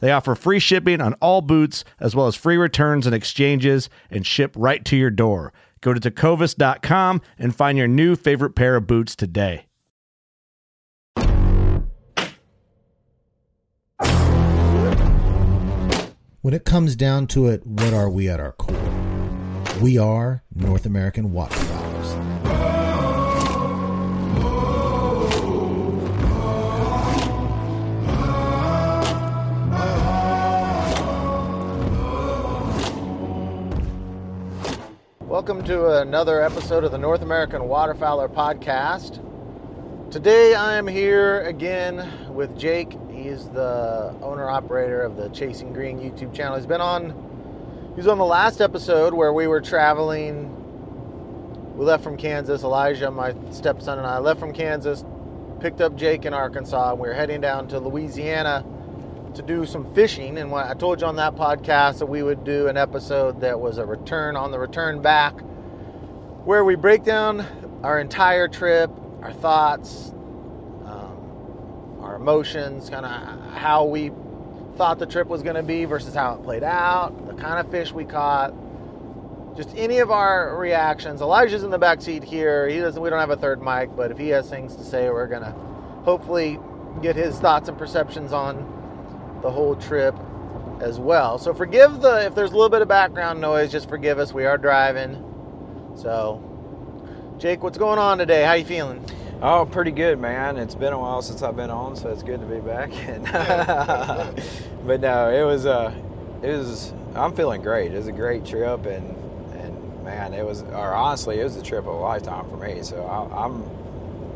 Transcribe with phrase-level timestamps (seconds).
[0.00, 4.26] They offer free shipping on all boots, as well as free returns and exchanges, and
[4.26, 5.52] ship right to your door.
[5.80, 9.66] Go to tecovas.com and find your new favorite pair of boots today.
[16.40, 18.76] When it comes down to it, what are we at our core?
[19.82, 22.37] We are North American waterfowlers.
[35.38, 39.22] Welcome to another episode of the North American Waterfowler Podcast.
[40.10, 42.98] Today I am here again with Jake.
[43.08, 46.56] He's the owner operator of the Chasing Green YouTube channel.
[46.56, 47.10] He's been on
[47.90, 50.52] he was on the last episode where we were traveling.
[51.76, 52.64] We left from Kansas.
[52.64, 55.04] Elijah, my stepson, and I left from Kansas,
[55.60, 58.64] picked up Jake in Arkansas, and we were heading down to Louisiana
[59.34, 60.38] to do some fishing.
[60.38, 63.60] And when I told you on that podcast that we would do an episode that
[63.60, 65.34] was a return on the return back,
[66.44, 67.44] where we break down
[67.82, 68.90] our entire trip,
[69.22, 70.10] our thoughts,
[70.84, 74.10] um, our emotions, kind of how we
[74.76, 77.70] thought the trip was going to be versus how it played out, the kind of
[77.70, 78.54] fish we caught,
[79.56, 81.20] just any of our reactions.
[81.20, 82.68] Elijah's in the back seat here.
[82.68, 83.02] He doesn't.
[83.02, 85.50] We don't have a third mic, but if he has things to say, we're gonna
[86.04, 86.60] hopefully
[87.02, 88.77] get his thoughts and perceptions on
[89.42, 90.14] the whole trip
[90.80, 91.38] as well.
[91.38, 94.32] So forgive the if there's a little bit of background noise, just forgive us.
[94.32, 95.24] We are driving.
[95.96, 96.44] So
[97.38, 98.44] Jake, what's going on today?
[98.44, 99.04] How you feeling?
[99.40, 100.56] Oh, pretty good, man.
[100.56, 102.90] It's been a while since I've been on, so it's good to be back.
[104.86, 105.94] but no, it was uh,
[106.42, 106.92] it was.
[107.14, 107.92] I'm feeling great.
[107.92, 109.16] It was a great trip, and
[109.54, 110.62] and man, it was.
[110.62, 112.82] Or honestly, it was a trip of a lifetime for me.
[112.82, 113.62] So I, I'm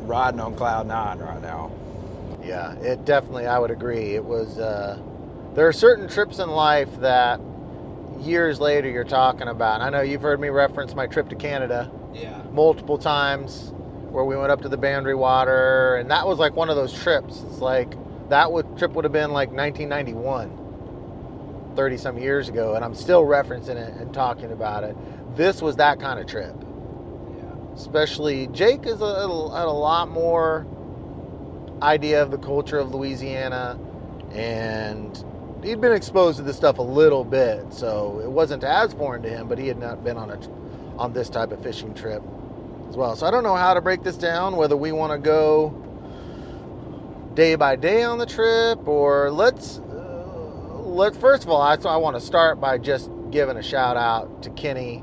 [0.06, 1.72] riding on cloud nine right now.
[2.44, 3.46] Yeah, it definitely.
[3.46, 4.14] I would agree.
[4.14, 4.58] It was.
[4.58, 4.98] Uh,
[5.54, 7.40] there are certain trips in life that
[8.20, 9.80] years later you're talking about.
[9.80, 11.90] I know you've heard me reference my trip to Canada.
[12.14, 12.42] Yeah.
[12.52, 13.72] Multiple times,
[14.10, 16.92] where we went up to the Boundary Water, and that was like one of those
[16.92, 17.42] trips.
[17.48, 17.94] It's like
[18.28, 23.22] that would trip would have been like 1991, 30 some years ago, and I'm still
[23.22, 24.96] referencing it and talking about it.
[25.36, 26.54] This was that kind of trip.
[27.36, 27.74] Yeah.
[27.74, 30.66] Especially Jake is a, a, a lot more
[31.82, 33.78] idea of the culture of Louisiana,
[34.32, 35.24] and
[35.62, 39.28] he'd been exposed to this stuff a little bit, so it wasn't as foreign to
[39.28, 39.48] him.
[39.48, 40.38] But he had not been on a
[40.98, 42.22] on this type of fishing trip
[42.88, 43.16] as well.
[43.16, 44.56] So I don't know how to break this down.
[44.56, 45.70] Whether we want to go
[47.34, 51.96] day by day on the trip, or let's uh, let first of all, I, I
[51.96, 55.02] want to start by just giving a shout out to Kenny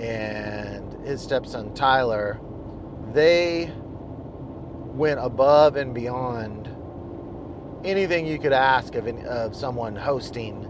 [0.00, 2.40] and his stepson Tyler.
[3.12, 3.72] They
[4.94, 6.68] went above and beyond
[7.84, 10.68] anything you could ask of, of someone hosting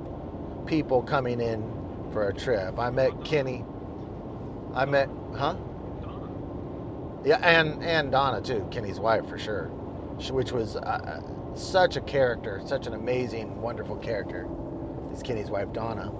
[0.67, 1.63] people coming in
[2.13, 2.79] for a trip.
[2.79, 3.65] I met Kenny.
[4.75, 5.57] I met, huh?
[7.25, 9.67] Yeah, and and Donna too, Kenny's wife for sure,
[10.31, 11.21] which was uh,
[11.55, 14.49] such a character, such an amazing, wonderful character.
[15.13, 16.11] Is Kenny's wife Donna,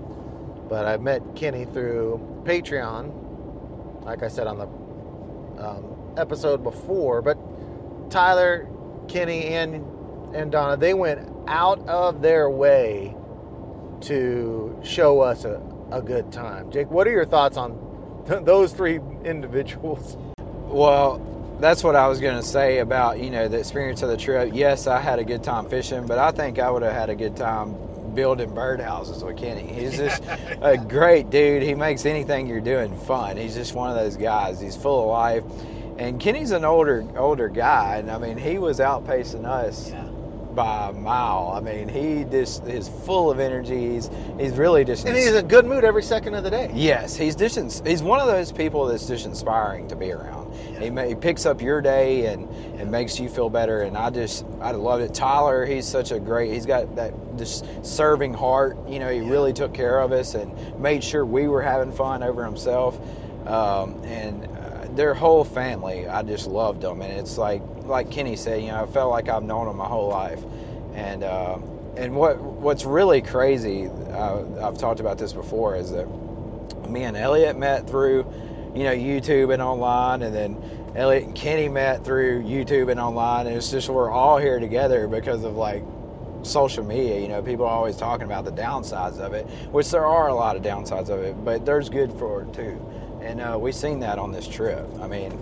[0.69, 7.23] but I met Kenny through Patreon, like I said on the um, episode before.
[7.23, 7.39] But
[8.13, 8.69] Tyler,
[9.09, 9.75] Kenny, and
[10.35, 13.17] and Donna, they went out of their way
[14.03, 16.71] to show us a, a good time.
[16.71, 20.17] Jake, what are your thoughts on th- those three individuals?
[20.39, 21.21] Well,
[21.61, 24.51] that's what I was going to say about you know the experience of the trip.
[24.53, 27.15] Yes, I had a good time fishing, but I think I would have had a
[27.15, 27.75] good time
[28.15, 29.73] building birdhouses with Kenny.
[29.73, 30.23] He's just
[30.61, 31.63] a great dude.
[31.63, 33.39] He makes anything you're doing fun.
[33.39, 34.61] He's just one of those guys.
[34.61, 35.45] He's full of life.
[35.99, 40.03] And Kenny's an older older guy, and I mean he was outpacing us Yeah.
[40.55, 41.53] by a mile.
[41.55, 43.93] I mean he just is full of energy.
[43.95, 46.71] He's he's really just And he's in a good mood every second of the day.
[46.75, 50.43] Yes, he's just ins- he's one of those people that's just inspiring to be around.
[50.81, 52.49] He, ma- he picks up your day and,
[52.79, 53.83] and makes you feel better.
[53.83, 55.15] And I just I love it.
[55.15, 56.53] Tyler, he's such a great.
[56.53, 58.77] He's got that just serving heart.
[58.89, 62.23] You know, he really took care of us and made sure we were having fun
[62.23, 62.99] over himself.
[63.47, 64.45] Um, and
[64.95, 67.03] their whole family, I just loved them.
[67.03, 69.87] And it's like like Kenny said, you know, I felt like I've known them my
[69.87, 70.43] whole life.
[70.95, 71.59] And uh,
[71.97, 76.07] and what what's really crazy, uh, I've talked about this before, is that
[76.89, 78.27] me and Elliot met through,
[78.75, 83.47] you know, YouTube and online, and then Elliot and Kenny met through YouTube and online,
[83.47, 85.83] and it's just we're all here together because of like
[86.43, 87.19] social media.
[87.21, 90.35] You know, people are always talking about the downsides of it, which there are a
[90.35, 92.79] lot of downsides of it, but there's good for it too.
[93.23, 94.87] And uh, we've seen that on this trip.
[95.01, 95.39] I mean,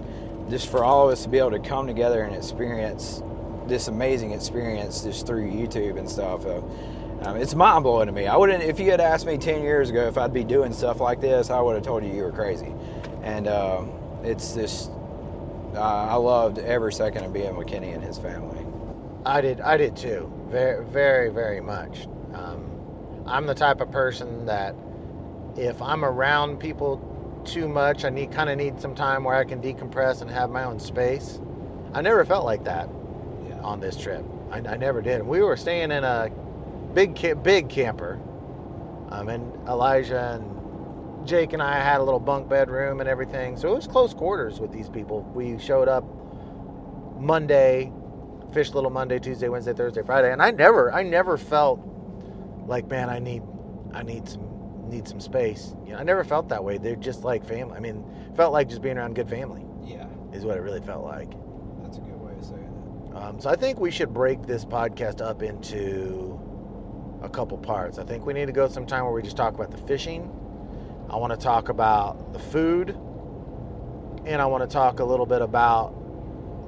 [0.50, 3.22] just for all of us to be able to come together and experience
[3.66, 6.44] this amazing experience just through YouTube and stuff.
[6.44, 6.60] Uh,
[7.22, 8.26] um, it's mind blowing to me.
[8.26, 11.00] I wouldn't, if you had asked me 10 years ago if I'd be doing stuff
[11.00, 12.74] like this, I would have told you you were crazy.
[13.22, 13.84] And uh,
[14.22, 14.90] it's just,
[15.74, 18.66] I loved every second of being with Kenny and his family.
[19.24, 19.60] I did.
[19.60, 20.32] I did too.
[20.48, 22.06] Very, very, very much.
[22.34, 24.74] Um, I'm the type of person that
[25.56, 27.09] if I'm around people
[27.44, 30.50] too much, I need kind of need some time where I can decompress and have
[30.50, 31.40] my own space.
[31.92, 32.88] I never felt like that
[33.62, 34.24] on this trip.
[34.50, 35.22] I, I never did.
[35.22, 36.30] We were staying in a
[36.94, 38.20] big, big camper.
[39.10, 43.72] Um, and Elijah and Jake and I had a little bunk bedroom and everything, so
[43.72, 45.22] it was close quarters with these people.
[45.34, 46.04] We showed up
[47.18, 47.92] Monday,
[48.52, 51.80] fished little Monday, Tuesday, Wednesday, Thursday, Friday, and I never, I never felt
[52.66, 53.42] like, man, I need,
[53.92, 54.42] I need some,
[54.90, 55.74] need some space.
[55.86, 56.78] You know, I never felt that way.
[56.78, 57.76] They're just like family.
[57.76, 58.04] I mean,
[58.36, 61.30] felt like just being around good family Yeah, is what it really felt like.
[61.82, 65.20] that's a good way of saying Um, so I think we should break this podcast
[65.20, 66.38] up into
[67.22, 67.98] a couple parts.
[67.98, 70.30] I think we need to go sometime where we just talk about the fishing.
[71.10, 72.96] I want to talk about the food,
[74.26, 75.92] and I want to talk a little bit about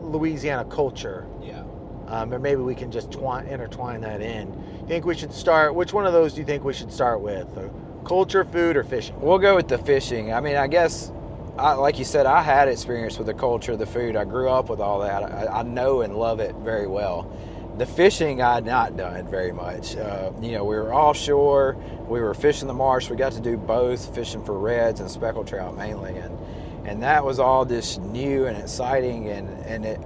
[0.02, 1.26] Louisiana culture.
[1.42, 1.62] Yeah.
[2.08, 4.48] Um, and maybe we can just twine, intertwine that in.
[4.80, 5.74] You think we should start?
[5.74, 7.46] Which one of those do you think we should start with?
[7.56, 7.68] Uh,
[8.04, 9.20] culture, food, or fishing?
[9.20, 10.32] We'll go with the fishing.
[10.32, 11.12] I mean, I guess,
[11.56, 14.16] I, like you said, I had experience with the culture, the food.
[14.16, 15.22] I grew up with all that.
[15.22, 17.30] I, I know and love it very well.
[17.78, 19.96] The fishing, I had not done very much.
[19.96, 21.76] Uh, you know, we were offshore.
[22.06, 23.08] We were fishing the marsh.
[23.08, 26.38] We got to do both, fishing for reds and speckled trout mainly, and
[26.84, 29.30] and that was all just new and exciting.
[29.30, 30.00] And and it,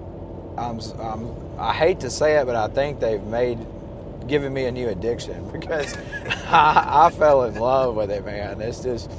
[0.56, 3.58] I'm, I'm I hate to say it, but I think they've made
[4.26, 5.96] given me a new addiction because
[6.48, 8.60] I, I fell in love with it, man.
[8.60, 9.10] It's just,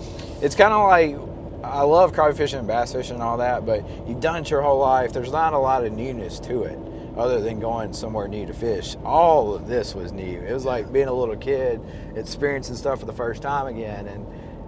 [0.42, 1.15] it's kind of like
[1.63, 4.62] I love crappie fishing and bass fishing and all that, but you've done it your
[4.62, 5.13] whole life.
[5.13, 6.77] There's not a lot of newness to it
[7.18, 8.95] other than going somewhere new to fish.
[9.04, 10.39] All of this was new.
[10.39, 11.81] It was like being a little kid
[12.15, 14.25] experiencing stuff for the first time again, and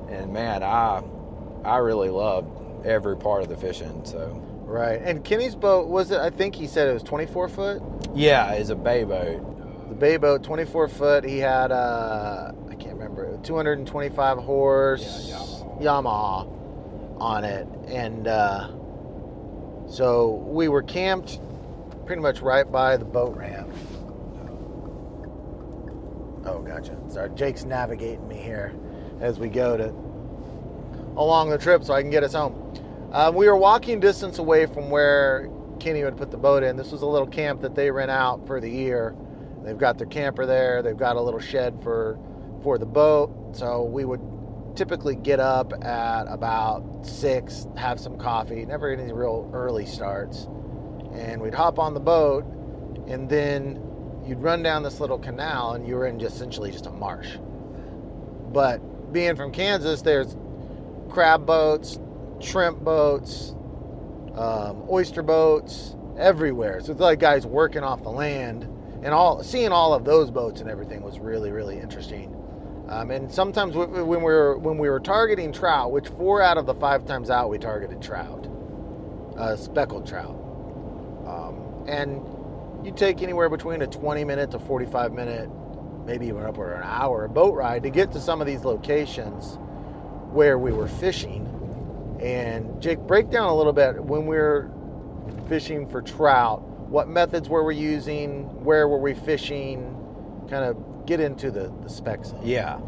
[0.09, 1.03] and man, I
[1.63, 4.03] I really loved every part of the fishing.
[4.03, 5.01] So Right.
[5.01, 6.19] And Kenny's boat was it?
[6.19, 7.81] I think he said it was 24 foot.
[8.13, 9.41] yeah, it's a bay boat.
[9.89, 11.23] The bay boat, 24 foot.
[11.23, 15.35] He had uh, I can't remember, 225 horse Yeah,
[15.81, 15.81] Yamaha.
[15.81, 18.69] Yamaha on it, and uh,
[19.89, 21.39] so we were camped
[22.05, 23.69] pretty much right by the boat ramp.
[26.45, 26.97] Oh, gotcha.
[27.09, 28.73] Sorry, Jake's navigating me here
[29.19, 29.89] as we go to
[31.17, 32.55] along the trip so I can get us home.
[33.11, 36.77] Um, we were walking distance away from where Kenny would put the boat in.
[36.77, 39.15] This was a little camp that they rent out for the year.
[39.63, 40.81] They've got their camper there.
[40.81, 42.17] They've got a little shed for
[42.63, 43.55] for the boat.
[43.55, 44.21] So we would
[44.75, 48.65] typically get up at about six, have some coffee.
[48.65, 50.47] Never any real early starts,
[51.13, 52.45] and we'd hop on the boat,
[53.07, 53.83] and then
[54.25, 57.37] you'd run down this little canal, and you were in just essentially just a marsh.
[58.51, 58.79] But
[59.11, 60.35] being from Kansas, there's
[61.09, 61.99] crab boats,
[62.39, 63.55] shrimp boats,
[64.35, 66.79] um, oyster boats everywhere.
[66.81, 68.67] So it's like guys working off the land,
[69.03, 72.35] and all seeing all of those boats and everything was really really interesting.
[72.89, 76.65] Um, and sometimes when we were when we were targeting trout, which four out of
[76.65, 78.47] the five times out we targeted trout,
[79.37, 80.35] uh, speckled trout,
[81.27, 82.19] um, and
[82.85, 85.49] you take anywhere between a 20 minute to 45 minute,
[86.05, 89.59] maybe even upward an hour boat ride to get to some of these locations
[90.31, 91.45] where we were fishing.
[92.21, 94.71] And Jake, break down a little bit when we were
[95.47, 96.63] fishing for trout.
[96.89, 98.63] What methods were we using?
[98.63, 99.95] Where were we fishing?
[100.49, 102.33] Kind of get into the, the specs.
[102.43, 102.79] Yeah.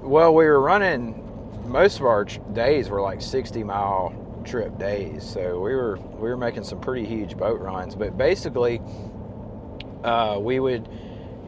[0.00, 1.18] Well, we were running.
[1.66, 4.14] Most of our days were like 60 mile
[4.46, 7.94] trip days, so we were we were making some pretty huge boat runs.
[7.94, 8.80] But basically,
[10.02, 10.88] uh, we would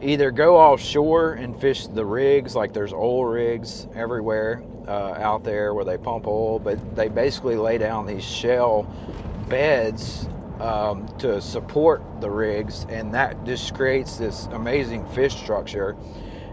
[0.03, 5.73] either go offshore and fish the rigs, like there's oil rigs everywhere uh, out there
[5.73, 8.83] where they pump oil, but they basically lay down these shell
[9.49, 15.95] beds um, to support the rigs, and that just creates this amazing fish structure.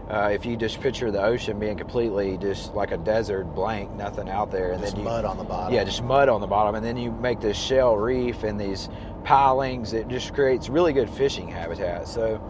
[0.09, 4.29] Uh, if you just picture the ocean being completely just like a desert blank, nothing
[4.29, 5.73] out there, and Just then you, mud on the bottom.
[5.73, 8.89] yeah, just mud on the bottom, and then you make this shell reef and these
[9.23, 9.93] pilings.
[9.93, 12.09] It just creates really good fishing habitat.
[12.09, 12.41] So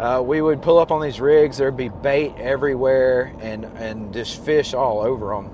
[0.00, 1.58] uh, we would pull up on these rigs.
[1.58, 5.50] There'd be bait everywhere, and and just fish all over them.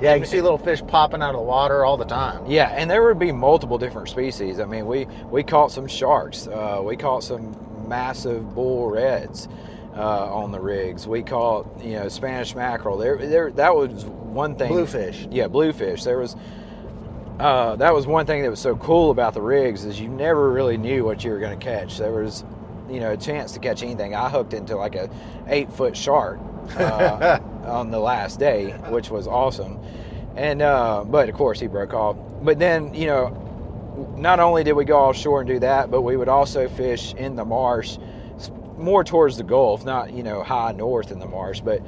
[0.00, 2.46] Yeah, you can see little fish popping out of the water all the time.
[2.46, 4.58] Yeah, and there would be multiple different species.
[4.58, 6.46] I mean, we we caught some sharks.
[6.46, 7.54] Uh, we caught some
[7.86, 9.48] massive bull reds
[9.94, 11.06] uh, on the rigs.
[11.06, 12.96] We caught you know Spanish mackerel.
[12.96, 13.50] There, there.
[13.50, 14.68] That was one thing.
[14.68, 15.28] Bluefish.
[15.30, 16.04] Yeah, bluefish.
[16.04, 16.34] There was.
[17.38, 20.50] Uh, that was one thing that was so cool about the rigs is you never
[20.50, 21.96] really knew what you were going to catch.
[21.96, 22.44] There was,
[22.86, 24.14] you know, a chance to catch anything.
[24.14, 25.08] I hooked into like a
[25.48, 26.38] eight foot shark
[26.76, 29.78] uh, on the last day, which was awesome.
[30.36, 32.16] And uh, but of course he broke off.
[32.42, 36.16] But then you know, not only did we go offshore and do that, but we
[36.16, 37.98] would also fish in the marsh,
[38.78, 41.82] more towards the Gulf, not you know high north in the marsh, but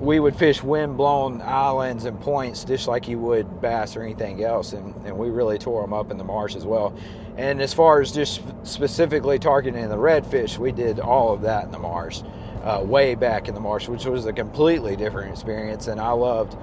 [0.00, 4.72] we would fish wind-blown islands and points just like you would bass or anything else,
[4.72, 6.96] and, and we really tore them up in the marsh as well.
[7.36, 11.70] And as far as just specifically targeting the redfish, we did all of that in
[11.70, 12.22] the marsh,
[12.64, 16.56] uh, way back in the marsh, which was a completely different experience, and I loved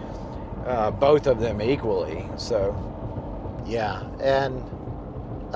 [0.65, 2.25] uh, both of them equally.
[2.37, 2.75] So
[3.65, 4.63] Yeah, and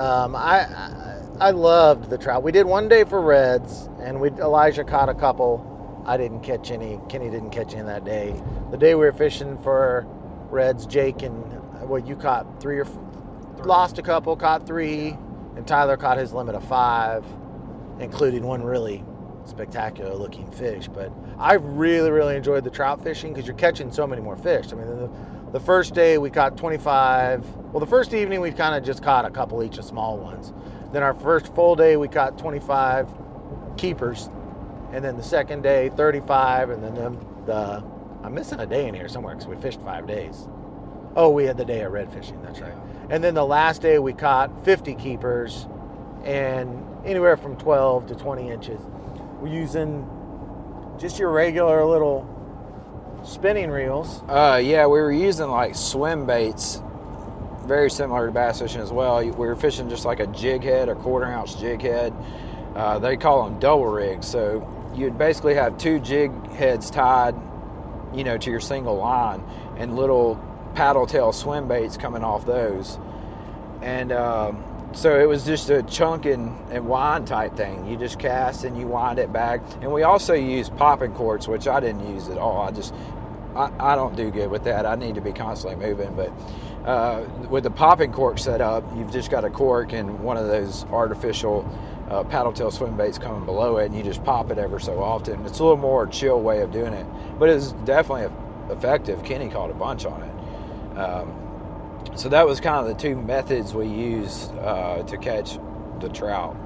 [0.00, 2.42] um, I, I I loved the trout.
[2.42, 6.02] We did one day for reds, and we Elijah caught a couple.
[6.06, 7.00] I didn't catch any.
[7.08, 8.40] Kenny didn't catch any that day.
[8.70, 10.06] The day we were fishing for
[10.50, 11.44] reds, Jake and
[11.88, 12.98] well, you caught three or f-
[13.66, 15.16] lost a couple, caught three,
[15.56, 17.24] and Tyler caught his limit of five,
[18.00, 19.04] including one really
[19.44, 20.88] spectacular looking fish.
[20.88, 24.72] But I really, really enjoyed the trout fishing because you're catching so many more fish.
[24.72, 25.10] I mean, the,
[25.52, 27.44] the first day we caught 25.
[27.72, 30.52] Well, the first evening we kind of just caught a couple each of small ones.
[30.92, 33.08] Then our first full day we caught 25
[33.76, 34.28] keepers,
[34.92, 37.10] and then the second day 35, and then the,
[37.46, 37.84] the
[38.22, 40.46] I'm missing a day in here somewhere because we fished five days.
[41.16, 42.40] Oh, we had the day of red fishing.
[42.42, 42.74] That's right.
[43.10, 45.66] And then the last day we caught 50 keepers,
[46.24, 48.80] and anywhere from 12 to 20 inches.
[49.42, 50.08] We're using
[51.00, 52.28] just your regular little
[53.24, 54.22] spinning reels.
[54.28, 56.80] Uh, yeah, we were using like swim baits,
[57.66, 59.18] very similar to bass fishing as well.
[59.18, 62.14] We were fishing just like a jig head, a quarter ounce jig head.
[62.76, 64.28] Uh, they call them double rigs.
[64.28, 67.34] So you'd basically have two jig heads tied,
[68.14, 69.42] you know, to your single line,
[69.76, 70.40] and little
[70.76, 72.96] paddle tail swim baits coming off those.
[73.80, 74.62] And um,
[74.94, 77.86] so it was just a chunk and, and wind type thing.
[77.86, 79.60] You just cast and you wind it back.
[79.80, 82.60] And we also use popping corks, which I didn't use at all.
[82.60, 82.94] I just
[83.54, 84.86] I, I don't do good with that.
[84.86, 86.14] I need to be constantly moving.
[86.14, 86.32] But
[86.88, 90.46] uh, with the popping cork set up, you've just got a cork and one of
[90.46, 91.66] those artificial
[92.08, 95.02] uh, paddle tail swim baits coming below it, and you just pop it ever so
[95.02, 95.44] often.
[95.46, 97.06] It's a little more chill way of doing it,
[97.38, 98.34] but it's definitely
[98.70, 99.22] effective.
[99.24, 100.98] Kenny caught a bunch on it.
[100.98, 101.41] Um,
[102.16, 105.58] so that was kind of the two methods we used uh, to catch
[106.00, 106.56] the trout.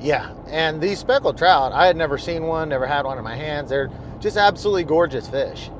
[0.00, 3.36] Yeah, and these speckled trout, I had never seen one, never had one in my
[3.36, 3.68] hands.
[3.68, 5.70] They're just absolutely gorgeous fish,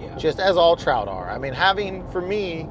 [0.00, 0.14] Yeah.
[0.16, 1.28] just as all trout are.
[1.28, 2.68] I mean, having, for me,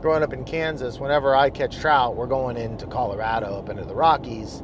[0.00, 3.94] growing up in Kansas, whenever I catch trout, we're going into Colorado, up into the
[3.94, 4.62] Rockies.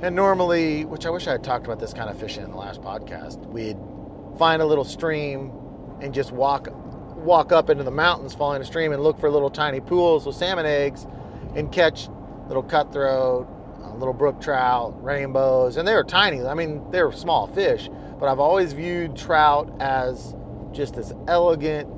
[0.00, 2.56] And normally, which I wish I had talked about this kind of fishing in the
[2.56, 3.78] last podcast, we'd
[4.38, 5.52] find a little stream
[6.00, 6.68] and just walk
[7.16, 10.36] walk up into the mountains following a stream and look for little tiny pools with
[10.36, 11.06] salmon eggs
[11.54, 12.08] and catch
[12.48, 13.48] little cutthroat,
[13.98, 16.42] little brook trout, rainbows, and they were tiny.
[16.42, 17.88] I mean, they were small fish,
[18.20, 20.34] but I've always viewed trout as
[20.72, 21.88] just this elegant,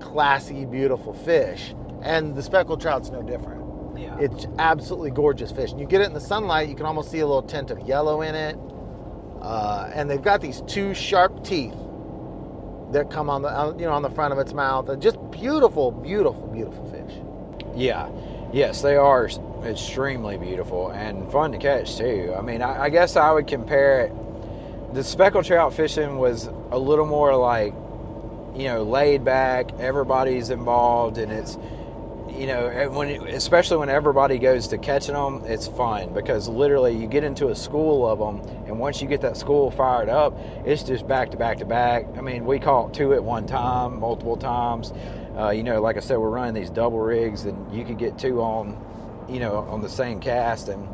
[0.00, 1.74] classy, beautiful fish.
[2.02, 3.98] And the speckled trout's no different.
[3.98, 4.16] Yeah.
[4.20, 5.72] It's absolutely gorgeous fish.
[5.72, 7.80] And you get it in the sunlight, you can almost see a little tint of
[7.80, 8.56] yellow in it.
[9.40, 11.74] Uh, and they've got these two sharp teeth
[12.92, 14.86] that come on the uh, you know on the front of its mouth.
[14.86, 17.16] They're just beautiful, beautiful, beautiful fish.
[17.74, 18.08] Yeah,
[18.52, 19.28] yes, they are
[19.64, 22.34] extremely beautiful and fun to catch too.
[22.36, 24.12] I mean, I, I guess I would compare it.
[24.94, 27.74] The speckled trout fishing was a little more like,
[28.54, 29.72] you know laid back.
[29.78, 31.58] Everybody's involved, and it's
[32.38, 37.06] you know when especially when everybody goes to catching them, it's fun because literally you
[37.06, 40.82] get into a school of them, and once you get that school fired up, it's
[40.82, 42.06] just back to back to back.
[42.16, 44.92] I mean, we caught two at one time, multiple times.
[45.36, 48.18] Uh, you know, like I said, we're running these double rigs, and you could get
[48.18, 48.76] two on,
[49.28, 50.88] you know, on the same cast, and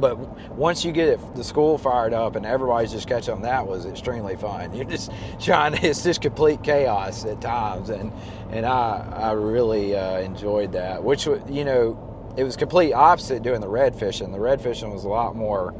[0.00, 0.18] but
[0.52, 4.36] once you get the school fired up and everybody's just catching them, that was extremely
[4.36, 4.74] fun.
[4.74, 7.90] You're just trying to, it's just complete chaos at times.
[7.90, 8.12] And,
[8.50, 13.60] and I, I really uh, enjoyed that, which, you know, it was complete opposite doing
[13.60, 14.32] the red fishing.
[14.32, 15.74] The red fishing was a lot more,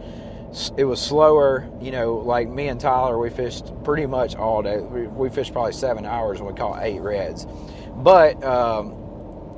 [0.76, 1.68] it was slower.
[1.80, 4.78] You know, like me and Tyler, we fished pretty much all day.
[4.78, 7.46] We, we fished probably seven hours and we caught eight reds.
[7.96, 8.99] But, um,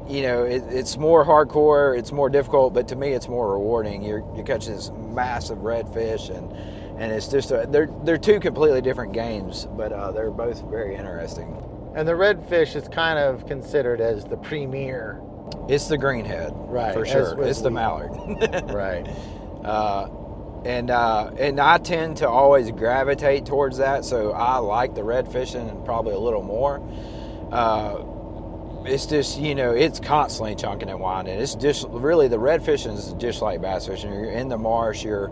[0.09, 4.02] you know, it, it's more hardcore, it's more difficult, but to me, it's more rewarding.
[4.02, 6.52] You're you catch this massive redfish, and
[7.00, 10.97] and it's just a, they're they're two completely different games, but uh, they're both very
[10.97, 11.56] interesting.
[11.94, 15.21] And the redfish is kind of considered as the premier.
[15.68, 16.94] It's the greenhead, right?
[16.94, 18.11] For sure, it's the mallard,
[18.73, 19.06] right?
[19.64, 20.09] Uh,
[20.64, 25.30] and uh, and I tend to always gravitate towards that, so I like the red
[25.30, 26.82] fishing and probably a little more.
[27.50, 28.04] Uh,
[28.85, 31.39] it's just you know it's constantly chunking and winding.
[31.39, 34.12] It's just really the red fishing is just like bass fishing.
[34.12, 35.05] You're in the marsh.
[35.05, 35.31] You're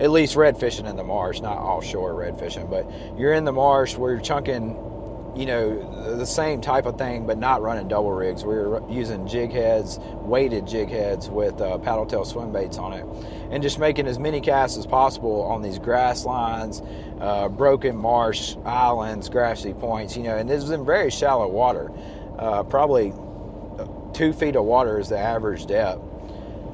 [0.00, 3.52] at least red fishing in the marsh, not offshore red fishing, but you're in the
[3.52, 4.86] marsh where you're chunking.
[5.36, 8.44] You know the same type of thing, but not running double rigs.
[8.44, 12.92] We are using jig heads, weighted jig heads with uh, paddle tail swim baits on
[12.92, 13.06] it,
[13.52, 16.82] and just making as many casts as possible on these grass lines,
[17.20, 20.16] uh, broken marsh islands, grassy points.
[20.16, 21.92] You know, and this is in very shallow water
[22.40, 23.12] uh, probably
[24.14, 26.00] two feet of water is the average depth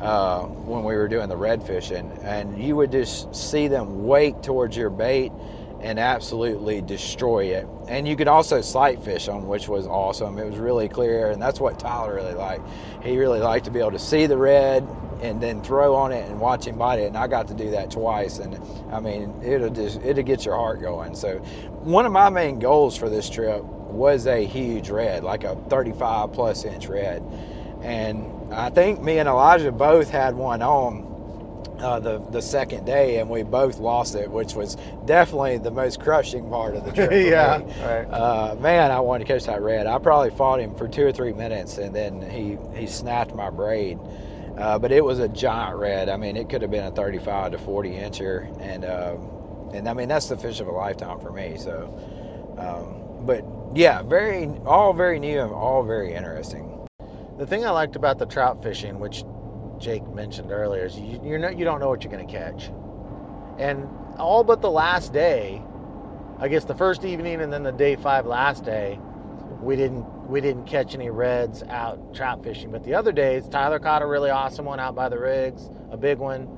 [0.01, 4.41] uh, when we were doing the red fishing, and you would just see them wake
[4.43, 5.33] towards your bait
[5.81, 7.67] and absolutely destroy it.
[7.89, 10.39] And you could also sight fish on, which was awesome.
[10.39, 12.67] It was really clear, and that's what Tyler really liked.
[13.03, 14.87] He really liked to be able to see the red
[15.23, 17.07] and then throw on it and watch him bite it.
[17.07, 18.61] And I got to do that twice, and
[18.93, 21.15] I mean, it'll just it'll get your heart going.
[21.15, 21.39] So,
[21.83, 26.33] one of my main goals for this trip was a huge red, like a 35
[26.33, 27.23] plus inch red.
[27.83, 31.07] And I think me and Elijah both had one on
[31.79, 36.01] uh, the the second day, and we both lost it, which was definitely the most
[36.01, 37.11] crushing part of the trip.
[37.31, 38.05] yeah, right.
[38.05, 39.87] uh, man, I wanted to catch that red.
[39.87, 43.51] I probably fought him for two or three minutes, and then he he snapped my
[43.51, 43.99] braid.
[44.57, 46.09] Uh, but it was a giant red.
[46.09, 49.17] I mean, it could have been a 35 to 40 incher, and uh,
[49.75, 51.57] and I mean that's the fish of a lifetime for me.
[51.59, 51.93] So,
[52.57, 53.43] um, but
[53.77, 56.87] yeah, very all very new and all very interesting.
[57.39, 59.23] The thing I liked about the trout fishing, which
[59.79, 62.71] Jake mentioned earlier, is you you're not, you don't know what you're going to catch,
[63.59, 63.87] and
[64.19, 65.63] all but the last day,
[66.39, 68.99] I guess the first evening and then the day five last day,
[69.61, 72.71] we didn't we didn't catch any reds out trout fishing.
[72.71, 75.99] But the other days, Tyler caught a really awesome one out by the rigs, a
[75.99, 76.49] big one.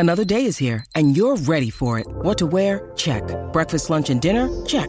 [0.00, 2.06] Another day is here, and you're ready for it.
[2.08, 2.92] What to wear?
[2.96, 3.22] Check.
[3.52, 4.48] Breakfast, lunch, and dinner?
[4.64, 4.88] Check.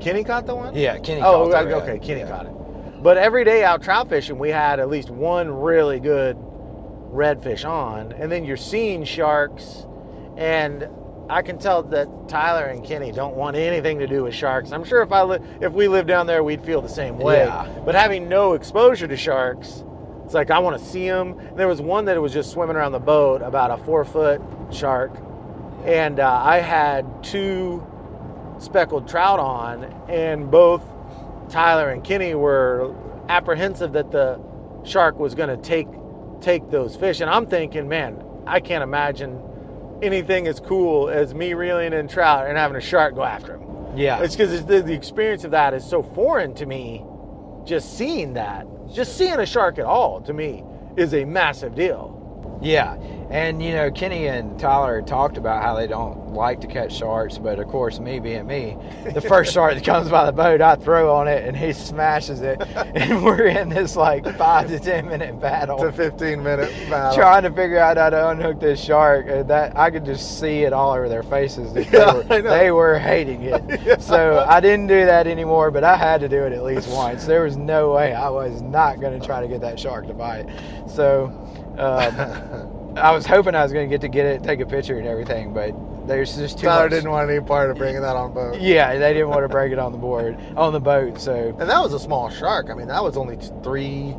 [0.00, 0.74] Kenny caught the one?
[0.74, 1.20] Yeah, Kenny.
[1.22, 1.98] Oh, caught the okay.
[1.98, 2.28] Kenny Yeah.
[2.28, 2.52] caught it.
[3.02, 6.36] But every day out trout fishing, we had at least one really good
[7.12, 9.86] redfish on, and then you're seeing sharks,
[10.36, 10.88] and
[11.30, 14.72] I can tell that Tyler and Kenny don't want anything to do with sharks.
[14.72, 17.44] I'm sure if I li- if we lived down there, we'd feel the same way.
[17.44, 17.68] Yeah.
[17.84, 19.84] But having no exposure to sharks,
[20.24, 21.38] it's like I want to see them.
[21.56, 25.12] There was one that was just swimming around the boat, about a four foot shark,
[25.84, 27.86] and uh, I had two
[28.58, 30.82] speckled trout on, and both
[31.50, 32.94] Tyler and Kenny were
[33.28, 34.40] apprehensive that the
[34.84, 35.88] shark was going to take
[36.40, 37.20] take those fish.
[37.20, 39.40] And I'm thinking, man, I can't imagine
[40.02, 43.96] anything as cool as me reeling in trout and having a shark go after him.
[43.96, 44.20] Yeah.
[44.22, 47.04] It's because the, the experience of that is so foreign to me,
[47.64, 48.66] just seeing that.
[48.92, 50.62] just seeing a shark at all to me
[50.96, 52.58] is a massive deal.
[52.62, 52.96] Yeah,
[53.30, 57.38] and you know, Kenny and Tyler talked about how they don't like to catch sharks,
[57.38, 58.76] but of course, me being me,
[59.12, 62.42] the first shark that comes by the boat, I throw on it and he smashes
[62.42, 62.60] it,
[62.94, 65.84] and we're in this like five to ten minute battle.
[65.84, 67.14] A 15 minute battle.
[67.16, 70.62] Trying to figure out how to unhook this shark, and that I could just see
[70.62, 71.72] it all over their faces.
[71.72, 74.00] That Yeah, they, were, they were hating it.
[74.04, 77.24] So I didn't do that anymore, but I had to do it at least once.
[77.24, 80.14] There was no way I was not going to try to get that shark to
[80.14, 80.46] bite.
[80.88, 81.26] So
[81.78, 84.98] um, I was hoping I was going to get to get it, take a picture
[84.98, 85.74] and everything, but
[86.06, 86.90] there's just too Tyler much.
[86.92, 88.56] didn't want any part of bringing that on boat.
[88.60, 91.20] Yeah, they didn't want to break it on the board, on the boat.
[91.20, 92.68] So And that was a small shark.
[92.70, 94.14] I mean, that was only three,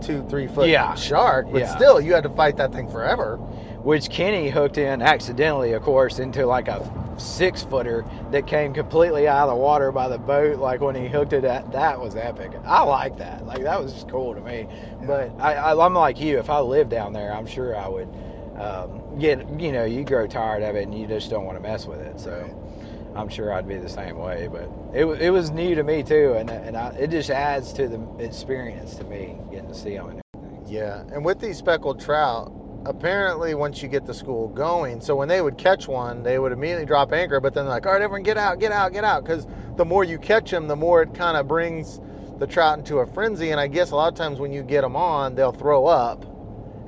[0.00, 0.94] two, three foot Yeah.
[0.94, 1.76] shark, but Yeah.
[1.76, 3.38] still, you had to fight that thing forever.
[3.82, 6.80] which Kenny hooked in accidentally, of course, into like a
[7.18, 10.58] six footer that came completely out of the water by the boat.
[10.58, 12.52] Like when he hooked it at, that was epic.
[12.64, 13.46] I like that.
[13.46, 14.66] Like that was just cool to me.
[15.02, 16.38] But I, I'm like you.
[16.38, 18.08] If I lived down there, I'm sure I would
[18.58, 19.38] um, get.
[19.60, 22.00] You know, you grow tired of it and you just don't want to mess with
[22.00, 22.20] it.
[22.20, 22.54] So.
[23.16, 26.34] I'm sure I'd be the same way, but it, it was new to me too,
[26.34, 30.10] and, and I, it just adds to the experience to me getting to see them
[30.10, 30.72] and everything.
[30.72, 32.52] Yeah, and with these speckled trout,
[32.88, 36.52] apparently once you get the school going, so when they would catch one, they would
[36.52, 39.04] immediately drop anchor, but then they're like, all right, everyone get out, get out, get
[39.04, 39.46] out, because
[39.76, 42.00] the more you catch them, the more it kind of brings
[42.38, 43.50] the trout into a frenzy.
[43.50, 46.24] And I guess a lot of times when you get them on, they'll throw up,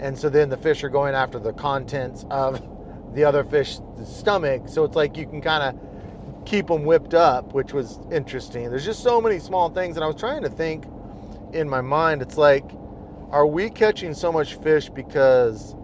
[0.01, 2.63] and so then the fish are going after the contents of
[3.15, 4.63] the other fish's stomach.
[4.69, 8.71] So it's like you can kind of keep them whipped up, which was interesting.
[8.71, 10.87] There's just so many small things, and I was trying to think
[11.53, 12.23] in my mind.
[12.23, 12.65] It's like,
[13.31, 15.75] are we catching so much fish because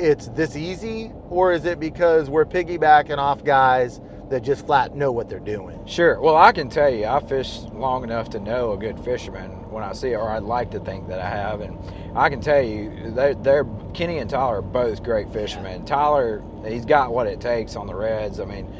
[0.00, 5.12] it's this easy, or is it because we're piggybacking off guys that just flat know
[5.12, 5.78] what they're doing?
[5.86, 6.20] Sure.
[6.20, 9.84] Well, I can tell you, I fished long enough to know a good fisherman when
[9.84, 11.60] I see it, or I'd like to think that I have.
[11.60, 11.78] And
[12.16, 15.84] I can tell you, they're, they're Kenny and Tyler are both great fishermen.
[15.84, 18.40] Tyler, he's got what it takes on the reds.
[18.40, 18.72] I mean,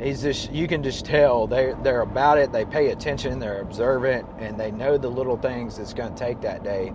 [0.00, 2.52] he's just you can just tell they they're about it.
[2.52, 3.38] They pay attention.
[3.38, 6.92] They're observant, and they know the little things it's going to take that day.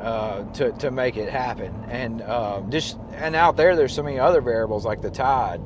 [0.00, 4.18] Uh, to, to make it happen, and um, just and out there, there's so many
[4.18, 5.60] other variables like the tide.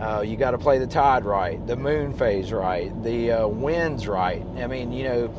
[0.00, 4.08] Uh, you got to play the tide right, the moon phase right, the uh, winds
[4.08, 4.42] right.
[4.56, 5.34] I mean, you know,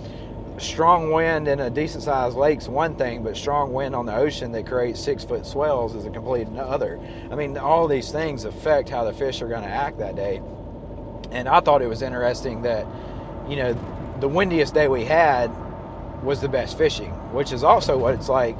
[0.57, 4.53] strong wind in a decent sized lake's one thing, but strong wind on the ocean
[4.53, 6.97] that creates six foot swells is a complete other.
[7.29, 10.41] I mean, all these things affect how the fish are going to act that day.
[11.31, 12.85] And I thought it was interesting that,
[13.49, 13.77] you know,
[14.21, 15.51] the windiest day we had
[16.23, 18.57] was the best fishing, which is also what it's like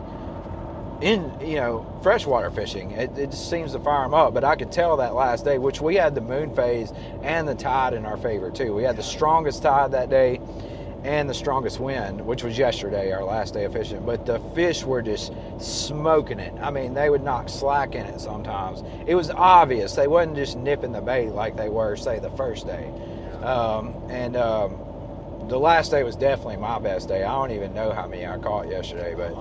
[1.02, 2.92] in you know freshwater fishing.
[2.92, 4.34] It, it just seems to fire them up.
[4.34, 6.92] But I could tell that last day, which we had the moon phase
[7.24, 8.74] and the tide in our favor too.
[8.74, 10.40] We had the strongest tide that day
[11.04, 14.06] and the strongest wind, which was yesterday, our last day of fishing.
[14.06, 16.54] But the fish were just smoking it.
[16.62, 18.84] I mean, they would knock slack in it sometimes.
[19.08, 22.66] It was obvious they wasn't just nipping the bait like they were, say, the first
[22.66, 22.92] day.
[23.42, 24.78] Um, and um,
[25.50, 27.24] the last day was definitely my best day.
[27.24, 29.34] I don't even know how many I caught yesterday, but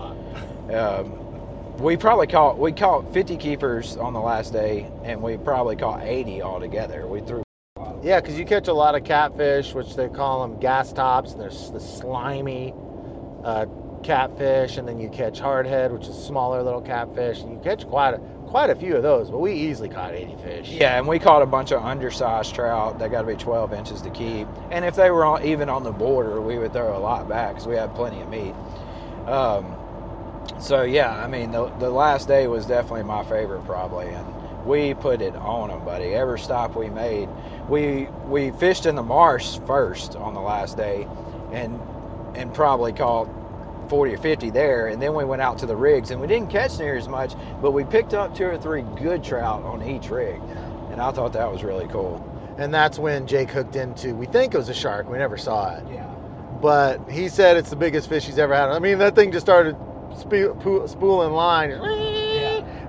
[0.74, 5.76] um, we probably caught we caught 50 keepers on the last day, and we probably
[5.76, 7.06] caught 80 altogether.
[7.06, 7.42] We threw
[8.02, 11.40] Yeah, because you catch a lot of catfish, which they call them gaff tops, and
[11.40, 12.72] there's the slimy
[13.44, 13.66] uh,
[14.02, 18.14] catfish, and then you catch hardhead, which is smaller little catfish, and you catch quite
[18.14, 19.30] a quite a few of those.
[19.30, 20.68] But we easily caught 80 fish.
[20.70, 22.98] Yeah, and we caught a bunch of undersized trout.
[22.98, 24.48] They got to be 12 inches to keep.
[24.70, 27.54] And if they were on, even on the border, we would throw a lot back
[27.54, 28.54] because we had plenty of meat.
[29.26, 29.76] Um,
[30.60, 34.94] so yeah, I mean, the, the last day was definitely my favorite probably, and we
[34.94, 36.06] put it on them, buddy.
[36.14, 37.28] Every stop we made,
[37.68, 41.06] we we fished in the marsh first on the last day,
[41.52, 41.80] and
[42.34, 43.28] and probably caught
[43.88, 46.50] 40 or 50 there, and then we went out to the rigs, and we didn't
[46.50, 50.10] catch near as much, but we picked up two or three good trout on each
[50.10, 50.40] rig,
[50.90, 52.24] and I thought that was really cool.
[52.58, 55.76] And that's when Jake hooked into, we think it was a shark, we never saw
[55.76, 55.84] it.
[55.90, 56.04] Yeah.
[56.60, 58.70] But he said it's the biggest fish he's ever had.
[58.70, 59.76] I mean, that thing just started
[60.16, 61.70] spooling line.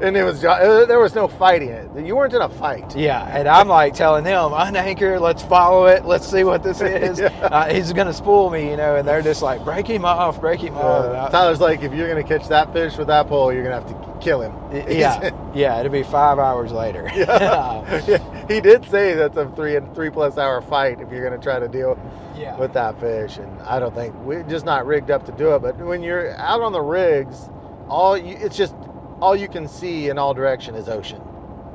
[0.02, 1.90] And it was, uh, there was no fighting it.
[2.06, 2.96] You weren't in a fight.
[2.96, 7.20] Yeah, and I'm like telling them, unanchor, let's follow it, let's see what this is.
[7.20, 7.28] Yeah.
[7.52, 10.62] uh, he's gonna spool me, you know, and they're just like, break him off, break
[10.62, 11.32] him off.
[11.32, 13.88] Tyler's like, if you're going to catch that fish with that pole, you're going to
[13.94, 14.54] have to kill him.
[14.90, 17.10] yeah, yeah, it'll be five hours later.
[17.16, 21.38] Yeah, he did say that's a three and three plus hour fight if you're going
[21.40, 21.98] to try to deal
[22.38, 22.58] Yeah.
[22.58, 23.38] with that fish.
[23.38, 25.60] And I don't think we're just not rigged up to do it.
[25.62, 27.50] But when you're out on the rigs,
[27.90, 28.74] all you, it's just
[29.22, 31.22] all you can see in all direction is ocean.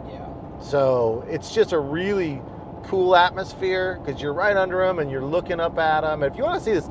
[0.08, 0.26] yeah.
[0.60, 2.40] So it's just a really
[2.84, 6.22] cool atmosphere because you're right under them and you're looking up at them.
[6.22, 6.88] And if you want to see this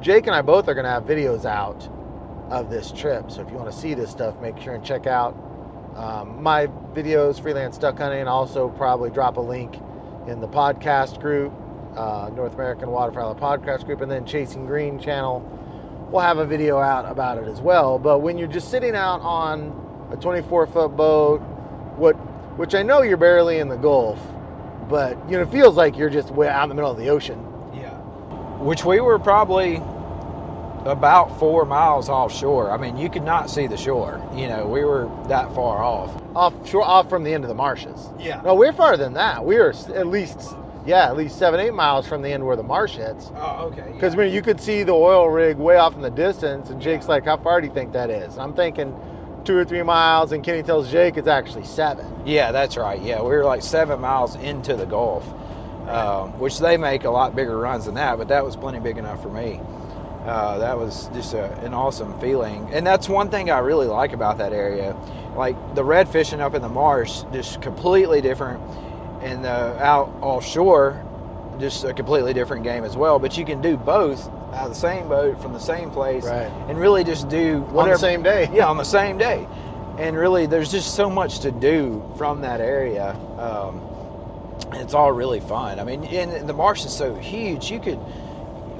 [0.00, 1.88] Jake and I both are going to have videos out
[2.50, 3.30] of this trip.
[3.30, 5.36] So if you want to see this stuff, make sure and check out
[5.94, 8.26] um, my videos, freelance duck hunting.
[8.26, 9.76] Also, probably drop a link
[10.26, 11.52] in the podcast group,
[11.96, 15.40] uh, North American Waterfowl Podcast group, and then Chasing Green channel.
[16.10, 17.98] We'll have a video out about it as well.
[17.98, 19.70] But when you're just sitting out on
[20.10, 21.38] a 24 foot boat,
[21.96, 22.14] what,
[22.56, 24.18] which I know you're barely in the Gulf,
[24.88, 27.08] but you know, it feels like you're just way out in the middle of the
[27.08, 27.38] ocean.
[27.74, 27.90] Yeah.
[28.58, 29.76] Which we were probably
[30.84, 32.70] about four miles offshore.
[32.70, 34.20] I mean, you could not see the shore.
[34.34, 36.10] You know, we were that far off.
[36.34, 38.08] Off shore, off from the end of the marshes.
[38.18, 38.40] Yeah.
[38.42, 39.44] No, we're farther than that.
[39.44, 42.62] We are at least, yeah, at least seven, eight miles from the end where the
[42.62, 43.30] marsh hits.
[43.36, 43.90] Oh, okay.
[43.92, 46.80] Because I mean, you could see the oil rig way off in the distance, and
[46.80, 48.94] Jake's like, "How far do you think that is?" And I'm thinking
[49.44, 52.06] two or three miles, and Kenny tells Jake it's actually seven.
[52.26, 53.00] Yeah, that's right.
[53.00, 55.26] Yeah, we were like seven miles into the Gulf,
[55.88, 58.98] um, which they make a lot bigger runs than that, but that was plenty big
[58.98, 59.60] enough for me.
[60.24, 64.12] Uh, that was just a, an awesome feeling, and that's one thing I really like
[64.12, 64.94] about that area.
[65.34, 68.60] Like the red fishing up in the marsh, just completely different,
[69.22, 69.48] and the
[69.82, 71.02] out offshore,
[71.58, 73.18] just a completely different game as well.
[73.18, 76.50] But you can do both out of the same boat from the same place, Right.
[76.68, 77.98] and really just do whatever.
[77.98, 78.48] same day.
[78.54, 79.46] yeah, on the same day.
[79.98, 83.10] And really, there's just so much to do from that area.
[83.38, 83.82] Um,
[84.74, 85.78] it's all really fun.
[85.78, 87.70] I mean, and the marsh is so huge.
[87.70, 87.98] You could,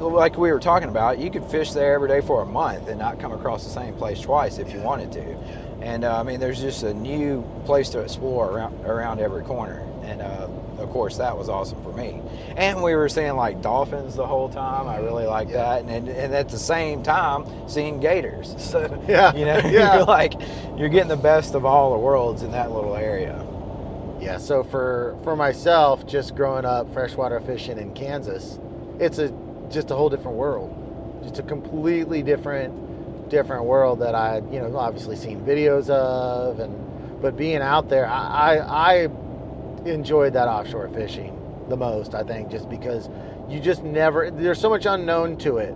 [0.01, 2.99] like we were talking about, you could fish there every day for a month and
[2.99, 5.37] not come across the same place twice if you wanted to.
[5.83, 9.87] And uh, I mean, there's just a new place to explore around around every corner.
[10.03, 10.47] And uh,
[10.91, 12.21] of course, that was awesome for me.
[12.57, 14.89] And we were seeing like dolphins the whole time.
[14.89, 15.83] I really like that.
[15.83, 18.57] And, and and at the same time, seeing gators.
[18.71, 19.33] So Yeah.
[19.37, 19.95] you know, Yeah.
[19.99, 20.33] you're like
[20.77, 23.47] you're getting the best of all the worlds in that little area.
[24.21, 24.39] Yeah.
[24.39, 28.59] So for for myself, just growing up freshwater fishing in Kansas,
[28.99, 29.33] it's a
[29.71, 30.75] just a whole different world,
[31.23, 36.75] just a completely different different world that I you know obviously seen videos of, and
[37.23, 39.09] but being out there, I I, I
[39.87, 41.37] enjoyed that offshore fishing
[41.69, 42.15] the most.
[42.15, 43.09] I think just because
[43.49, 45.75] you just never there's so much unknown to it.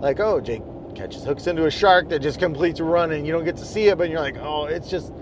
[0.00, 0.62] Like oh Jake
[0.94, 3.64] catches hooks into a shark that just completes a run and you don't get to
[3.64, 5.12] see it, but you're like oh it's just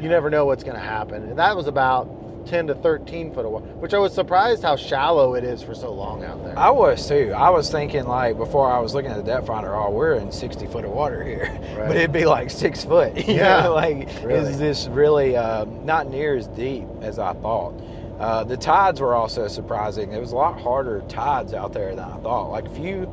[0.00, 1.24] you never know what's going to happen.
[1.24, 2.06] And that was about
[2.48, 5.74] 10 to 13 foot of water, which I was surprised how shallow it is for
[5.74, 6.58] so long out there.
[6.58, 7.32] I was too.
[7.36, 10.32] I was thinking like before I was looking at the depth finder, oh, we're in
[10.32, 11.86] 60 foot of water here, Right.
[11.88, 13.16] but it'd be like six foot.
[13.28, 14.48] You Yeah, know, like really.
[14.50, 17.74] it's just really uh, not near as deep as I thought.
[18.18, 20.12] Uh, the tides were also surprising.
[20.12, 22.50] It was a lot harder tides out there than I thought.
[22.50, 23.12] Like if you,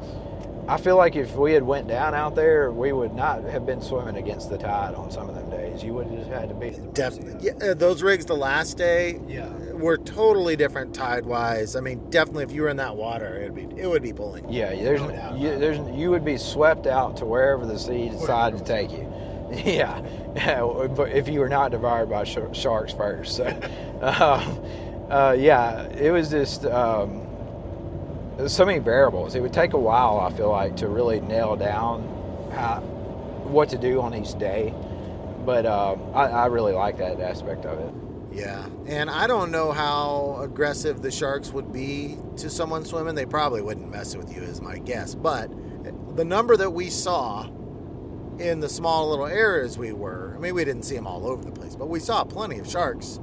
[0.68, 3.82] I feel like if we had went down out there, we would not have been
[3.82, 5.84] swimming against the tide on some of them days.
[5.84, 6.72] You would have just had to be.
[6.94, 7.52] Definitely.
[7.52, 9.48] Yeah, uh, those rigs the last day Yeah.
[9.74, 11.76] were totally different tide wise.
[11.76, 14.50] I mean, definitely if you were in that water, it'd be it would be pulling.
[14.52, 15.38] Yeah, there's, No doubt.
[15.38, 19.08] you, there's you would be swept out to wherever the sea decided to take you.
[19.64, 20.02] Yeah,
[20.96, 23.36] but if you were not devoured by sh- sharks first.
[23.38, 23.46] So,
[24.02, 24.44] uh,
[25.10, 27.22] uh, yeah, it was just um,
[28.38, 29.36] there's so many variables.
[29.36, 32.04] It would take a while, I feel like, to really nail down
[32.54, 32.82] how,
[33.46, 34.74] what to do on each day.
[35.46, 37.94] But um, I, I really like that aspect of it.
[38.38, 43.16] Yeah, and I don't know how aggressive the sharks would be to someone swimming.
[43.16, 45.16] They probably wouldn't mess with you, is my guess.
[45.16, 45.50] But
[46.18, 47.48] the number that we saw
[48.38, 51.46] in the small little areas we were, I mean, we didn't see them all over
[51.46, 53.22] the place, but we saw plenty of sharks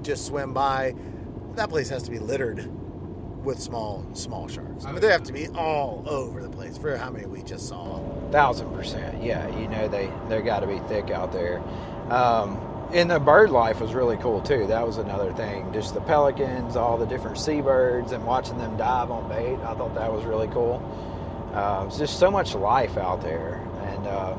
[0.00, 0.94] just swim by.
[1.56, 2.70] That place has to be littered
[3.44, 4.84] with small, small sharks.
[4.84, 7.68] I mean, they have to be all over the place for how many we just
[7.68, 8.00] saw.
[8.30, 9.46] Thousand percent, yeah.
[9.58, 11.60] You know they they got to be thick out there.
[12.10, 12.60] Um,
[12.92, 14.66] and the bird life was really cool too.
[14.66, 15.72] That was another thing.
[15.72, 19.56] Just the pelicans, all the different seabirds, and watching them dive on bait.
[19.64, 20.82] I thought that was really cool.
[21.52, 24.36] Uh, it's just so much life out there, and uh,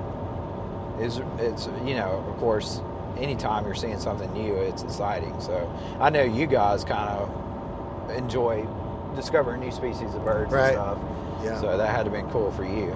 [0.99, 2.81] it's it's you know of course
[3.17, 5.39] anytime you're seeing something new, it's exciting.
[5.39, 8.67] So I know you guys kind of enjoy
[9.15, 10.67] discovering new species of birds Right.
[10.67, 10.97] and stuff.
[11.43, 11.61] Yeah.
[11.61, 12.95] So that had to have been cool for you.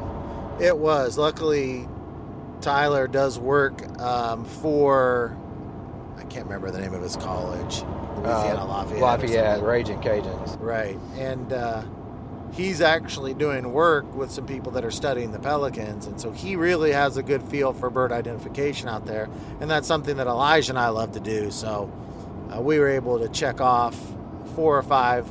[0.60, 1.18] It was.
[1.18, 1.88] Luckily,
[2.62, 5.38] Tyler does work um, for,
[6.18, 7.82] I can't remember the name of his college,
[8.18, 9.02] Louisiana Uh, Lafayette.
[9.02, 9.64] Lafayette.
[9.64, 10.58] Raging Cajuns.
[10.60, 10.98] Right.
[11.18, 11.84] And uh,
[12.52, 16.06] he's actually doing work with some people that are studying the pelicans.
[16.08, 19.30] And so he really has a good feel for bird identification out there.
[19.62, 21.52] And that's something that Elijah and I love to do.
[21.52, 21.90] So
[22.54, 23.98] uh, we were able to check off
[24.56, 25.26] four or five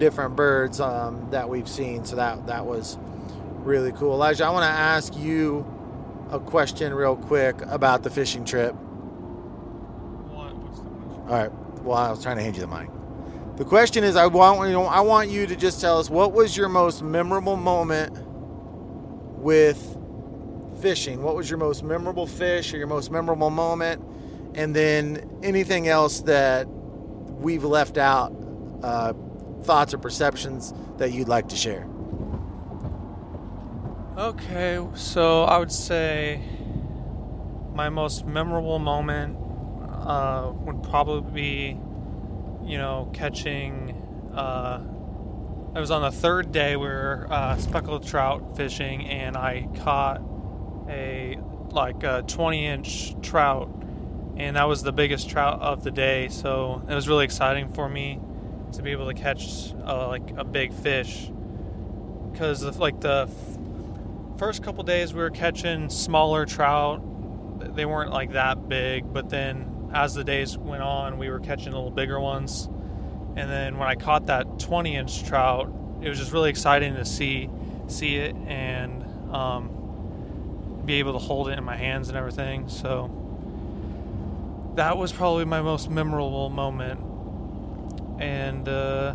[0.00, 2.04] different birds um, that we've seen.
[2.04, 2.98] So that, that was
[3.58, 4.14] really cool.
[4.14, 5.64] Elijah, I want to ask you
[6.30, 8.74] a question real quick about the fishing trip.
[10.32, 11.52] All right.
[11.82, 12.88] Well, I was trying to hand you the mic.
[13.56, 16.32] The question is, I want you know, I want you to just tell us what
[16.32, 18.18] was your most memorable moment
[19.36, 19.96] with
[20.80, 21.22] fishing.
[21.22, 24.02] What was your most memorable fish or your most memorable moment?
[24.54, 28.32] And then anything else that we've left out,
[28.82, 29.12] uh,
[29.64, 31.86] thoughts or perceptions that you'd like to share.
[34.16, 36.42] Okay, so I would say
[37.74, 39.38] my most memorable moment
[39.90, 41.80] uh, would probably be,
[42.62, 43.92] you know, catching.
[44.34, 44.82] Uh,
[45.74, 50.20] it was on the third day we were uh, speckled trout fishing, and I caught
[50.88, 51.38] a
[51.70, 53.70] like a 20 inch trout,
[54.36, 56.28] and that was the biggest trout of the day.
[56.28, 58.20] So it was really exciting for me
[58.72, 61.30] to be able to catch uh, like a big fish,
[62.32, 67.02] because like the f- first couple days we were catching smaller trout.
[67.76, 71.72] They weren't like that big, but then as the days went on, we were catching
[71.72, 72.68] a little bigger ones.
[73.36, 77.04] And then when I caught that 20 inch trout, it was just really exciting to
[77.04, 77.48] see
[77.86, 79.04] see it and
[79.34, 82.68] um, be able to hold it in my hands and everything.
[82.68, 83.10] So
[84.76, 87.00] that was probably my most memorable moment.
[88.20, 89.14] And uh,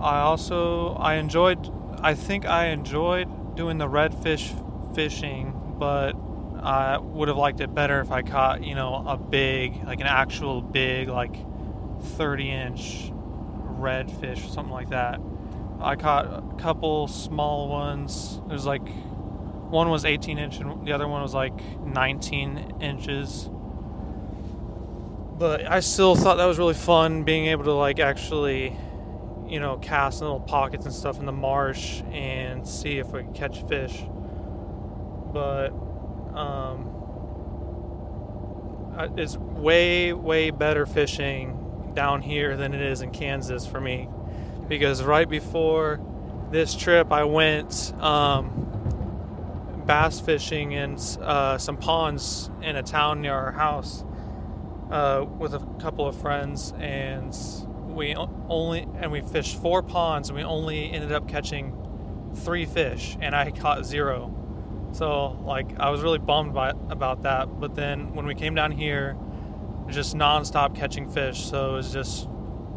[0.00, 1.70] I also I enjoyed.
[2.00, 4.52] I think I enjoyed doing the redfish
[4.94, 6.12] fishing, but
[6.62, 10.06] I would have liked it better if I caught, you know, a big, like an
[10.06, 11.36] actual big, like
[12.00, 13.12] 30 inch
[13.78, 15.20] redfish or something like that.
[15.80, 18.40] I caught a couple small ones.
[18.48, 18.88] It was like
[19.70, 23.50] one was 18 inch and the other one was like 19 inches.
[25.42, 28.78] But I still thought that was really fun being able to like actually,
[29.48, 33.24] you know, cast in little pockets and stuff in the marsh and see if we
[33.24, 34.04] could catch fish.
[35.32, 35.70] But
[36.32, 36.88] um,
[39.16, 44.08] it's way way better fishing down here than it is in Kansas for me
[44.68, 46.00] because right before
[46.52, 53.34] this trip I went um, bass fishing in uh, some ponds in a town near
[53.34, 54.04] our house
[54.92, 57.36] uh, with a couple of friends and
[57.88, 61.76] we only and we fished four ponds and we only ended up catching
[62.36, 64.32] three fish and I caught zero
[64.92, 68.70] so like I was really bummed by about that but then when we came down
[68.70, 69.16] here
[69.92, 71.44] just nonstop catching fish.
[71.44, 72.28] So it was just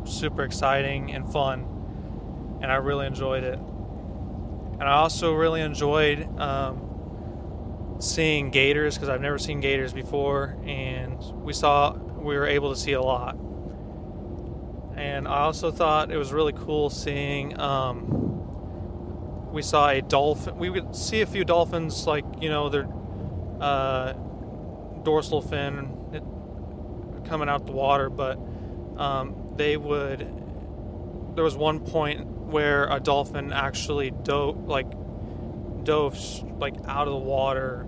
[0.05, 3.59] super exciting and fun, and I really enjoyed it.
[3.59, 11.17] And I also really enjoyed um, seeing gators because I've never seen gators before, and
[11.35, 11.93] we saw
[12.25, 13.37] we were able to see a lot.
[14.97, 17.59] And I also thought it was really cool seeing.
[17.59, 20.57] Um, we saw a dolphin.
[20.57, 22.87] We would see a few dolphins, like you know, their
[23.61, 24.13] uh,
[25.03, 25.91] dorsal fin
[27.25, 28.39] coming out the water, but
[28.97, 30.19] um, they would.
[31.35, 34.87] There was one point where a dolphin actually dove, like,
[35.83, 36.17] dove
[36.59, 37.85] like out of the water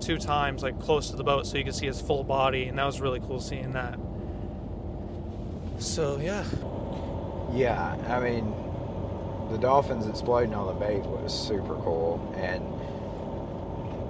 [0.00, 2.78] two times, like close to the boat, so you could see his full body, and
[2.78, 3.98] that was really cool seeing that.
[5.78, 6.44] So yeah.
[7.52, 8.52] Yeah, I mean,
[9.50, 12.64] the dolphins exploding on the bait was super cool, and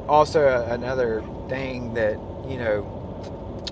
[0.08, 2.18] also uh, another thing that
[2.48, 3.00] you know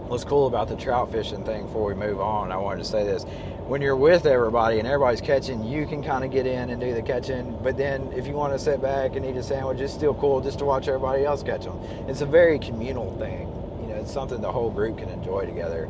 [0.09, 3.05] was cool about the trout fishing thing before we move on, I wanted to say
[3.05, 3.25] this.
[3.67, 6.93] When you're with everybody and everybody's catching, you can kind of get in and do
[6.95, 7.57] the catching.
[7.63, 10.41] But then if you want to sit back and eat a sandwich, it's still cool
[10.41, 11.79] just to watch everybody else catch them.
[12.09, 13.49] It's a very communal thing.
[13.81, 15.89] You know, it's something the whole group can enjoy together.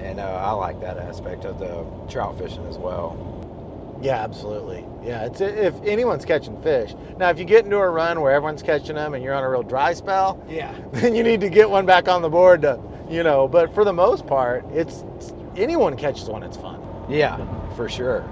[0.00, 3.98] And uh, I like that aspect of the trout fishing as well.
[4.00, 4.86] Yeah, absolutely.
[5.04, 6.94] Yeah, it's if anyone's catching fish.
[7.18, 9.48] Now, if you get into a run where everyone's catching them and you're on a
[9.50, 12.80] real dry spell, yeah, then you need to get one back on the board to
[13.10, 13.46] you know.
[13.46, 16.80] But for the most part, it's, it's anyone catches one, it's fun.
[17.10, 17.44] Yeah,
[17.74, 18.28] for sure.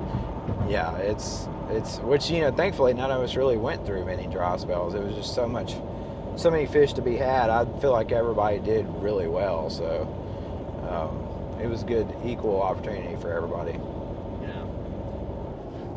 [0.68, 4.56] Yeah, it's it's which you know, thankfully none of us really went through many dry
[4.56, 4.94] spells.
[4.94, 5.74] It was just so much,
[6.36, 7.50] so many fish to be had.
[7.50, 10.06] I feel like everybody did really well, so
[10.88, 13.72] um, it was good, equal opportunity for everybody.
[14.42, 14.64] Yeah.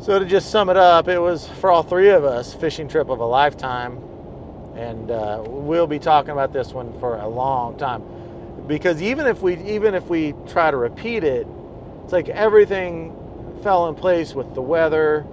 [0.00, 3.08] So to just sum it up, it was for all three of us fishing trip
[3.08, 3.98] of a lifetime,
[4.74, 8.02] and uh, we'll be talking about this one for a long time
[8.66, 11.46] because even if we even if we try to repeat it,
[12.04, 13.16] it's like everything
[13.62, 15.24] fell in place with the weather,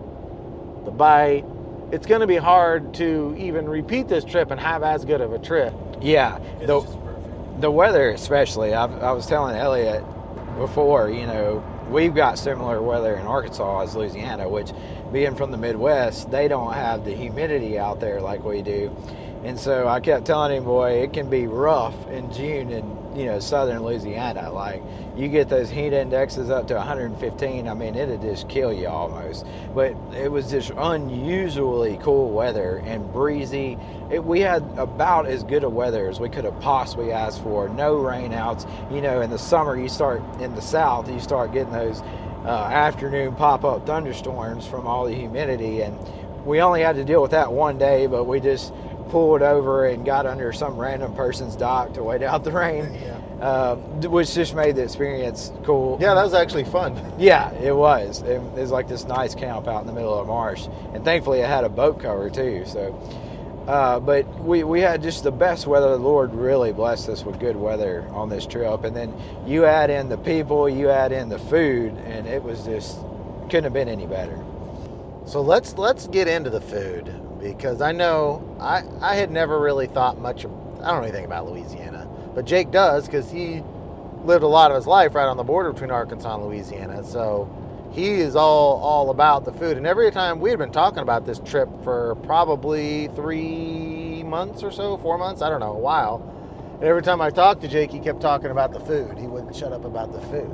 [0.86, 1.45] the bite.
[1.91, 5.34] It's going to be hard to even repeat this trip and have as good of
[5.34, 5.74] a trip.
[6.01, 6.82] Yeah, the
[7.59, 8.74] the weather especially.
[8.74, 10.03] I, I was telling Elliot
[10.57, 14.72] before, you know, we've got similar weather in Arkansas as Louisiana, which
[15.11, 18.95] being from the Midwest, they don't have the humidity out there like we do.
[19.43, 23.26] And so I kept telling him, boy, it can be rough in June in you
[23.26, 24.51] know southern Louisiana.
[24.51, 24.84] Like
[25.18, 27.68] you get those heat indexes up to 115.
[27.68, 29.45] I mean, it'd just kill you almost.
[29.74, 33.78] But it was just unusually cool weather and breezy.
[34.10, 37.70] It, we had about as good a weather as we could have possibly asked for.
[37.70, 38.68] No rainouts.
[38.93, 42.01] You know, in the summer you start in the south, you start getting those
[42.45, 45.97] uh, afternoon pop-up thunderstorms from all the humidity and
[46.45, 48.74] we only had to deal with that one day but we just
[49.10, 53.18] pulled over and got under some random person's dock to wait out the rain, Yeah.
[53.45, 53.76] uh,
[54.07, 55.97] which just made the experience cool.
[55.99, 56.95] Yeah, that was actually fun.
[57.20, 58.22] Yeah, it was.
[58.22, 61.03] It, it was like this nice camp out in the middle of the marsh, and
[61.03, 62.64] thankfully it had a boat cover too.
[62.66, 62.93] So,
[63.68, 65.89] uh, but we, we had just the best weather.
[65.89, 69.14] The Lord really blessed us with good weather on this trip, and then
[69.45, 72.97] you add in the people, you add in the food, and it was just
[73.49, 74.38] couldn't have been any better.
[75.26, 79.87] So let's let's get into the food because I know I I had never really
[79.87, 80.43] thought much.
[80.43, 83.63] Of, I don't know anything about Louisiana, but Jake does because he
[84.23, 87.03] lived a lot of his life right on the border between Arkansas and Louisiana.
[87.03, 87.49] So
[87.91, 89.77] he is all all about the food.
[89.77, 94.71] And every time we had been talking about this trip for probably three months or
[94.71, 96.25] so, four months, I don't know, a while.
[96.75, 99.17] And every time I talked to Jake, he kept talking about the food.
[99.17, 100.49] He wouldn't shut up about the food.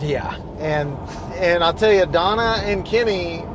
[0.00, 0.96] Yeah, And
[1.36, 3.46] and I'll tell you, Donna and Kimmy,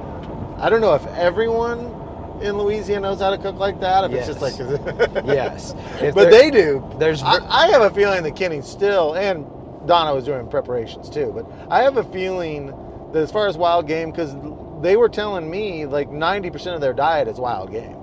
[0.60, 1.94] I don't know if everyone
[2.42, 4.04] in Louisiana knows how to cook like that.
[4.06, 4.70] If it's just Yes.
[4.70, 5.74] like, yes.
[6.02, 6.84] If but they do.
[7.00, 9.46] There's I, I have a feeling that Kenny still and
[9.88, 11.32] Donna was doing preparations too.
[11.34, 12.74] But I have a feeling
[13.14, 14.36] that as far as wild game, because
[14.82, 17.98] they were telling me like ninety percent of their diet is wild game,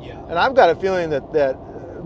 [0.00, 0.18] yeah.
[0.28, 1.56] and I've got a feeling that that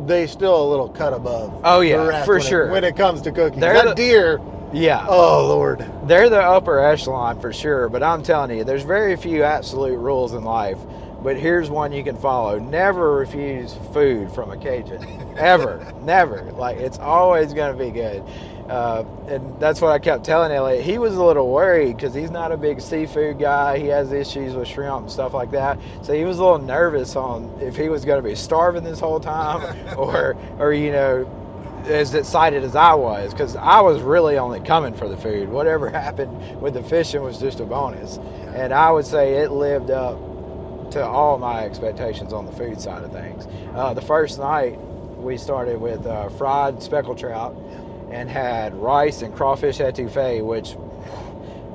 [0.07, 1.61] they still a little cut above.
[1.65, 2.71] Oh, yeah, for when it- sure.
[2.71, 3.61] when it comes to cooking.
[3.61, 4.41] They're that the- deer.
[4.75, 5.05] Yeah.
[5.07, 5.85] Oh Lord.
[6.07, 10.33] They're the upper echelon for sure, but I'm telling you, there's very few absolute rules
[10.33, 10.79] in life.
[11.23, 16.43] But here's one you can follow: never refuse food from a Cajun, ever, never.
[16.53, 18.23] Like it's always going to be good.
[18.69, 20.85] Uh, and that's what I kept telling Elliot.
[20.85, 23.79] He was a little worried because he's not a big seafood guy.
[23.79, 25.79] He has issues with shrimp and stuff like that.
[26.03, 29.01] So he was a little nervous on if he was going to be starving this
[29.01, 31.29] whole time, or, or you know,
[31.87, 35.49] as excited as I was because I was really only coming for the food.
[35.49, 38.19] Whatever happened with the fishing was just a bonus.
[38.55, 40.19] And I would say it lived up
[40.93, 43.47] to all my expectations on the food side of things.
[43.75, 44.79] Uh, the first night
[45.17, 47.55] we started with uh, fried speckled trout
[48.11, 50.77] and had rice and crawfish etouffee, which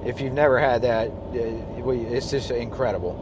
[0.05, 3.15] if you've never had that, uh, we, it's just incredible.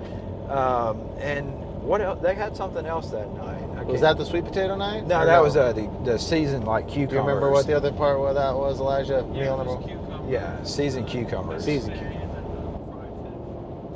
[0.49, 1.47] Um, and
[1.81, 2.19] what else?
[2.21, 3.61] They had something else that night.
[3.77, 5.07] I Was that the sweet potato night?
[5.07, 7.09] no, Or that was uh, the the seasoned like cucumbers.
[7.09, 9.23] Do you remember what the other part of that was, Elijah?
[9.27, 10.29] Meal number one?
[10.29, 11.63] Yeah, seasoned cucumbers.
[11.63, 12.14] Seasoned cucumbers.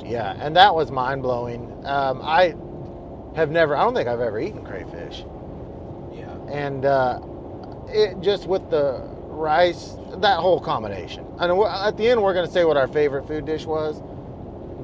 [0.04, 1.70] Yeah, and that was mind blowing.
[1.84, 2.54] Um, I
[3.36, 3.76] have never.
[3.76, 5.24] I don't think I've ever eaten crayfish,
[6.12, 6.34] Yeah.
[6.48, 7.20] and uh,
[7.88, 11.24] it just with the rice, that whole combination.
[11.38, 14.02] And at the end, we're going to say what our favorite food dish was,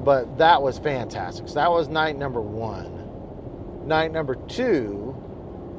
[0.03, 1.47] but that was fantastic.
[1.47, 2.93] So that was night number one.
[3.87, 5.15] Night number two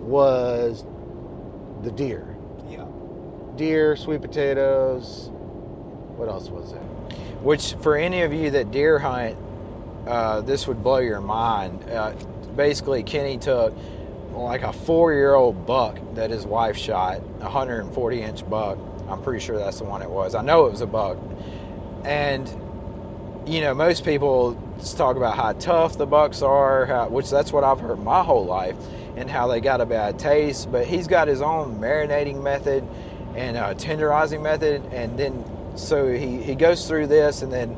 [0.00, 0.84] was
[1.82, 2.36] the deer.
[2.68, 2.86] Yeah.
[3.56, 5.30] Deer, sweet potatoes.
[6.16, 6.82] What else was there?
[7.42, 9.36] Which, for any of you that deer hunt,
[10.06, 11.88] uh, this would blow your mind.
[11.90, 12.12] Uh,
[12.56, 13.74] basically, Kenny took
[14.32, 18.78] like a four-year-old buck that his wife shot, a 140-inch buck.
[19.08, 20.34] I'm pretty sure that's the one it was.
[20.34, 21.18] I know it was a buck.
[22.04, 22.48] And
[23.46, 24.60] you know, most people
[24.96, 28.44] talk about how tough the bucks are, how, which that's what I've heard my whole
[28.44, 28.76] life,
[29.16, 30.70] and how they got a bad taste.
[30.70, 32.86] But he's got his own marinating method
[33.34, 35.44] and tenderizing method, and then
[35.78, 37.76] so he, he goes through this and then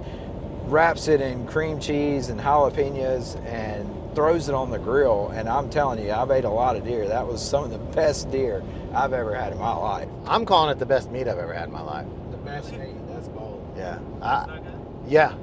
[0.65, 5.29] wraps it in cream cheese and jalapenos and throws it on the grill.
[5.35, 7.07] And I'm telling you, I've ate a lot of deer.
[7.09, 8.63] That was some of the best deer
[8.95, 10.09] I've ever had in my life.
[10.27, 12.07] I'm calling it the best meat I've ever had in my life.
[12.31, 12.95] The best meat.
[13.09, 13.63] That's bold.
[13.77, 13.99] Yeah.
[14.23, 14.61] I,
[15.07, 15.35] yeah.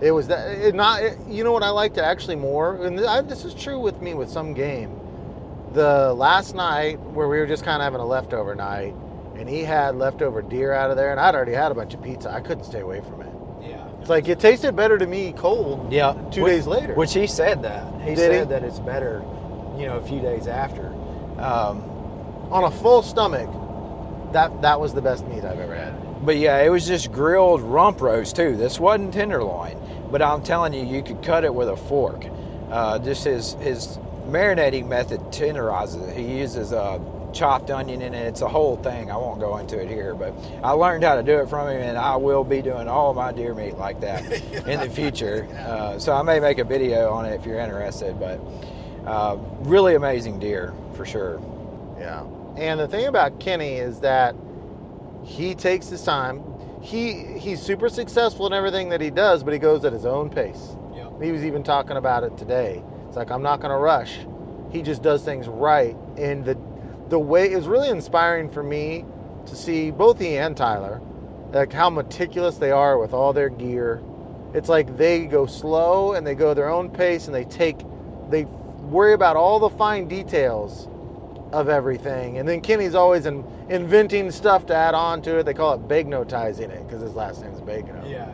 [0.00, 0.50] It was that.
[0.58, 1.02] It not.
[1.02, 4.02] It, you know what I liked it actually more, and I, this is true with
[4.02, 5.00] me with some game.
[5.72, 8.94] The last night where we were just kind of having a leftover night,
[9.36, 12.02] and he had leftover deer out of there, and I'd already had a bunch of
[12.02, 12.30] pizza.
[12.32, 13.28] I couldn't stay away from it.
[13.62, 13.86] Yeah.
[14.00, 15.92] It's like it tasted better to me cold.
[15.92, 16.12] Yeah.
[16.30, 16.94] Two Which- days later.
[16.94, 17.86] Which he said that.
[18.02, 18.50] He Did said he?
[18.50, 19.22] that it's better,
[19.78, 20.86] you know, a few days after.
[21.38, 21.82] Um,
[22.50, 23.48] on a full stomach,
[24.32, 25.94] that that was the best meat I've ever had.
[26.26, 28.56] but yeah, it was just grilled rump roast too.
[28.56, 29.76] This wasn't tenderloin,
[30.10, 32.24] but I'm telling you, you could cut it with a fork.
[32.70, 36.16] Uh, just his his marinating method tenderizes it.
[36.16, 36.98] He uses a
[37.34, 38.26] chopped onion in it.
[38.26, 39.10] It's a whole thing.
[39.10, 40.32] I won't go into it here, but
[40.62, 43.32] I learned how to do it from him, and I will be doing all my
[43.32, 44.22] deer meat like that
[44.66, 45.46] in the future.
[45.66, 48.40] Uh, so I may make a video on it if you're interested, but.
[49.06, 51.40] Uh, really amazing deer for sure.
[51.98, 52.24] Yeah.
[52.56, 54.34] And the thing about Kenny is that
[55.22, 56.42] he takes his time.
[56.80, 60.30] He he's super successful in everything that he does, but he goes at his own
[60.30, 60.76] pace.
[60.94, 61.10] Yeah.
[61.22, 62.82] He was even talking about it today.
[63.06, 64.20] It's like I'm not going to rush.
[64.70, 66.56] He just does things right, and the
[67.14, 69.04] the way it was really inspiring for me
[69.46, 71.00] to see both he and Tyler,
[71.52, 74.02] like how meticulous they are with all their gear.
[74.52, 77.78] It's like they go slow and they go their own pace, and they take
[78.30, 78.46] they
[78.90, 80.88] worry about all the fine details
[81.52, 82.38] of everything.
[82.38, 85.44] And then Kenny's always in, inventing stuff to add on to it.
[85.44, 88.10] They call it bagnotizing it because his last name's Bagno.
[88.10, 88.28] Yeah.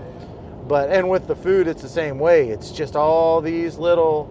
[0.66, 2.48] But and with the food, it's the same way.
[2.48, 4.24] It's just all these little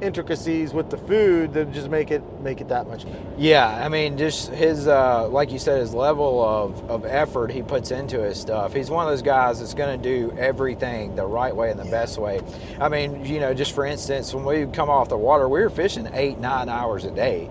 [0.00, 3.24] intricacies with the food that just make it make it that much better.
[3.38, 7.62] Yeah, I mean, just his, uh, like you said, his level of, of effort he
[7.62, 8.74] puts into his stuff.
[8.74, 11.90] He's one of those guys that's going to do everything the right way and the
[11.90, 12.40] best way.
[12.80, 15.70] I mean, you know, just for instance, when we come off the water, we were
[15.70, 17.48] fishing eight, nine hours a day,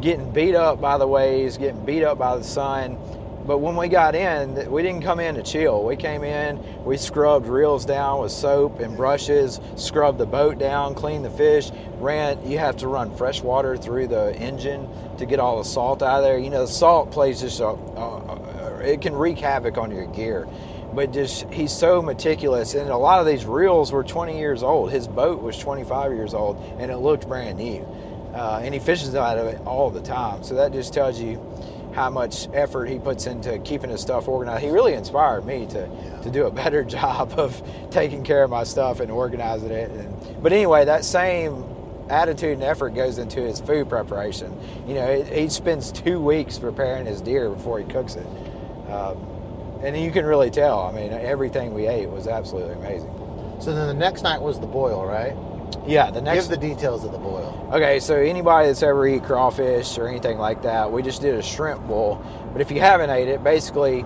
[0.00, 2.98] getting beat up by the waves, getting beat up by the sun.
[3.50, 5.82] But when we got in, we didn't come in to chill.
[5.82, 10.94] We came in, we scrubbed reels down with soap and brushes, scrubbed the boat down,
[10.94, 12.48] cleaned the fish, ran.
[12.48, 14.88] You have to run fresh water through the engine
[15.18, 16.38] to get all the salt out of there.
[16.38, 20.06] You know, the salt plays just a, a, a it can wreak havoc on your
[20.06, 20.46] gear.
[20.94, 24.92] But just he's so meticulous, and a lot of these reels were 20 years old.
[24.92, 27.84] His boat was 25 years old, and it looked brand new.
[28.32, 30.44] Uh, and he fishes out of it all the time.
[30.44, 31.44] So that just tells you
[31.92, 34.62] how much effort he puts into keeping his stuff organized.
[34.62, 35.88] He really inspired me to,
[36.22, 39.90] to do a better job of taking care of my stuff and organizing it.
[39.90, 41.64] And, but anyway, that same
[42.08, 44.56] attitude and effort goes into his food preparation.
[44.86, 48.26] You know, he, he spends two weeks preparing his deer before he cooks it.
[48.90, 49.18] Um,
[49.82, 50.80] and you can really tell.
[50.80, 53.14] I mean, everything we ate was absolutely amazing.
[53.60, 55.34] So then the next night was the boil, right?
[55.86, 57.68] Yeah, the next Give the details of the boil.
[57.72, 61.42] Okay, so anybody that's ever eat crawfish or anything like that, we just did a
[61.42, 62.24] shrimp boil.
[62.52, 64.04] But if you haven't ate it, basically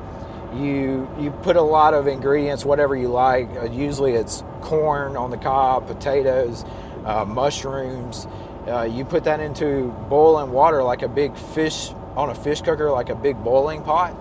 [0.55, 3.49] you you put a lot of ingredients, whatever you like.
[3.57, 6.65] Uh, usually it's corn on the cob, potatoes,
[7.05, 8.27] uh, mushrooms.
[8.67, 12.91] Uh, you put that into boiling water like a big fish on a fish cooker,
[12.91, 14.17] like a big boiling pot.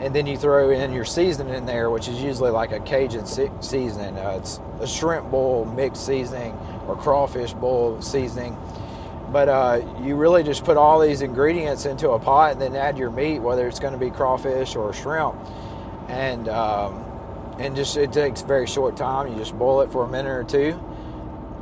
[0.00, 3.24] And then you throw in your seasoning in there, which is usually like a Cajun
[3.26, 4.18] seasoning.
[4.18, 6.56] Uh, it's a shrimp bowl mixed seasoning
[6.86, 8.56] or crawfish bowl seasoning.
[9.32, 12.96] But uh, you really just put all these ingredients into a pot and then add
[12.96, 15.34] your meat, whether it's going to be crawfish or shrimp,
[16.08, 17.04] and um,
[17.58, 19.30] and just it takes very short time.
[19.30, 20.80] You just boil it for a minute or two,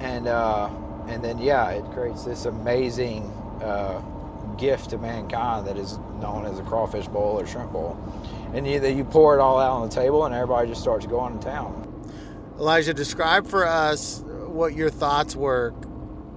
[0.00, 0.68] and uh,
[1.06, 3.22] and then yeah, it creates this amazing
[3.62, 4.02] uh,
[4.56, 7.96] gift to mankind that is known as a crawfish bowl or shrimp bowl.
[8.52, 11.38] And you, you pour it all out on the table, and everybody just starts going
[11.38, 11.80] to town.
[12.58, 14.23] Elijah, describe for us
[14.54, 15.72] what your thoughts were,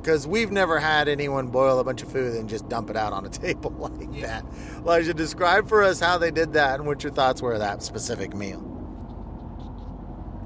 [0.01, 3.13] because we've never had anyone boil a bunch of food and just dump it out
[3.13, 4.45] on a table like that.
[4.77, 7.83] Elijah, describe for us how they did that and what your thoughts were of that
[7.83, 8.73] specific meal.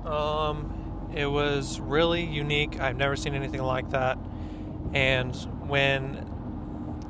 [0.06, 2.80] Um, it was really unique.
[2.80, 4.18] I've never seen anything like that.
[4.94, 5.36] And
[5.68, 6.26] when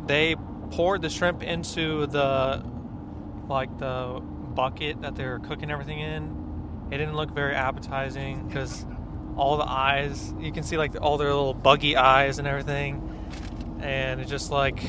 [0.05, 0.35] they
[0.71, 2.63] poured the shrimp into the
[3.47, 4.21] like the
[4.55, 8.85] bucket that they were cooking everything in, it didn't look very appetizing because
[9.37, 14.21] all the eyes you can see like all their little buggy eyes and everything, and
[14.21, 14.83] it just like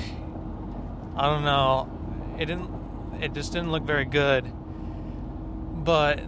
[1.16, 2.70] I don't know, it didn't
[3.22, 4.50] it just didn't look very good.
[5.84, 6.20] But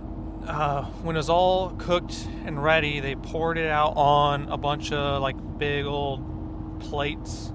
[0.47, 4.93] uh, when it was all cooked and ready, they poured it out on a bunch
[4.93, 7.53] of like big old plates,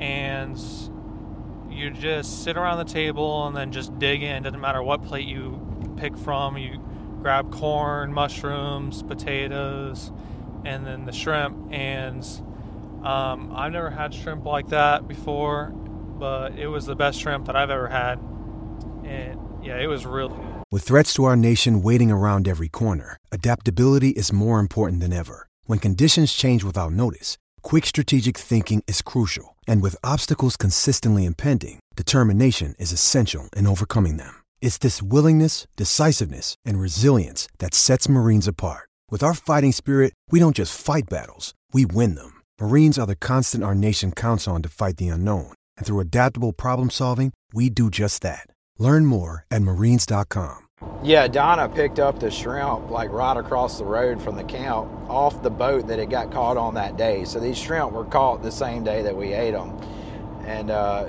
[0.00, 0.58] and
[1.70, 4.42] you just sit around the table and then just dig in.
[4.42, 5.60] Doesn't matter what plate you
[5.96, 6.56] pick from.
[6.56, 6.80] You
[7.26, 10.12] grab corn, mushrooms, potatoes,
[10.64, 11.56] and then the shrimp.
[11.72, 12.22] And
[13.02, 15.72] um, I've never had shrimp like that before,
[16.20, 18.20] but it was the best shrimp that I've ever had.
[19.04, 20.30] And yeah, it was real.
[20.70, 25.48] With threats to our nation waiting around every corner, adaptability is more important than ever.
[25.64, 29.56] When conditions change without notice, quick strategic thinking is crucial.
[29.66, 34.45] And with obstacles consistently impending, determination is essential in overcoming them.
[34.60, 38.88] It's this willingness, decisiveness, and resilience that sets Marines apart.
[39.10, 42.42] With our fighting spirit, we don't just fight battles, we win them.
[42.60, 45.52] Marines are the constant our nation counts on to fight the unknown.
[45.78, 48.46] And through adaptable problem solving, we do just that.
[48.78, 50.64] Learn more at marines.com.
[51.02, 55.42] Yeah, Donna picked up the shrimp like right across the road from the camp off
[55.42, 57.24] the boat that it got caught on that day.
[57.24, 59.78] So these shrimp were caught the same day that we ate them.
[60.44, 61.08] And uh,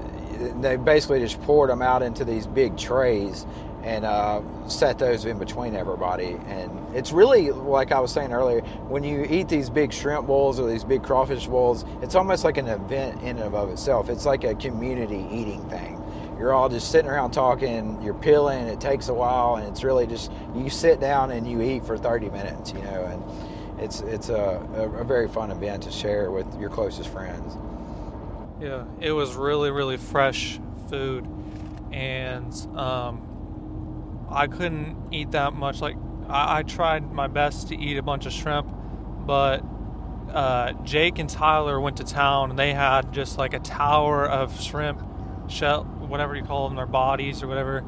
[0.61, 3.45] they basically just poured them out into these big trays
[3.83, 6.37] and uh, set those in between everybody.
[6.47, 10.59] And it's really like I was saying earlier, when you eat these big shrimp bowls
[10.59, 14.09] or these big crawfish bowls, it's almost like an event in and of itself.
[14.09, 16.03] It's like a community eating thing.
[16.37, 20.05] You're all just sitting around talking, you're peeling, it takes a while, and it's really
[20.05, 24.29] just you sit down and you eat for 30 minutes, you know, and it's it's
[24.29, 27.57] a, a, a very fun event to share with your closest friends.
[28.59, 31.27] Yeah, it was really, really fresh food,
[31.91, 35.79] and um, I couldn't eat that much.
[35.79, 35.95] Like
[36.27, 38.67] I, I, tried my best to eat a bunch of shrimp,
[39.27, 39.63] but
[40.31, 44.59] uh, Jake and Tyler went to town and they had just like a tower of
[44.59, 45.03] shrimp
[45.47, 47.85] shell, whatever you call them, their bodies or whatever,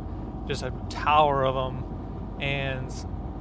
[0.47, 2.93] just a tower of them, and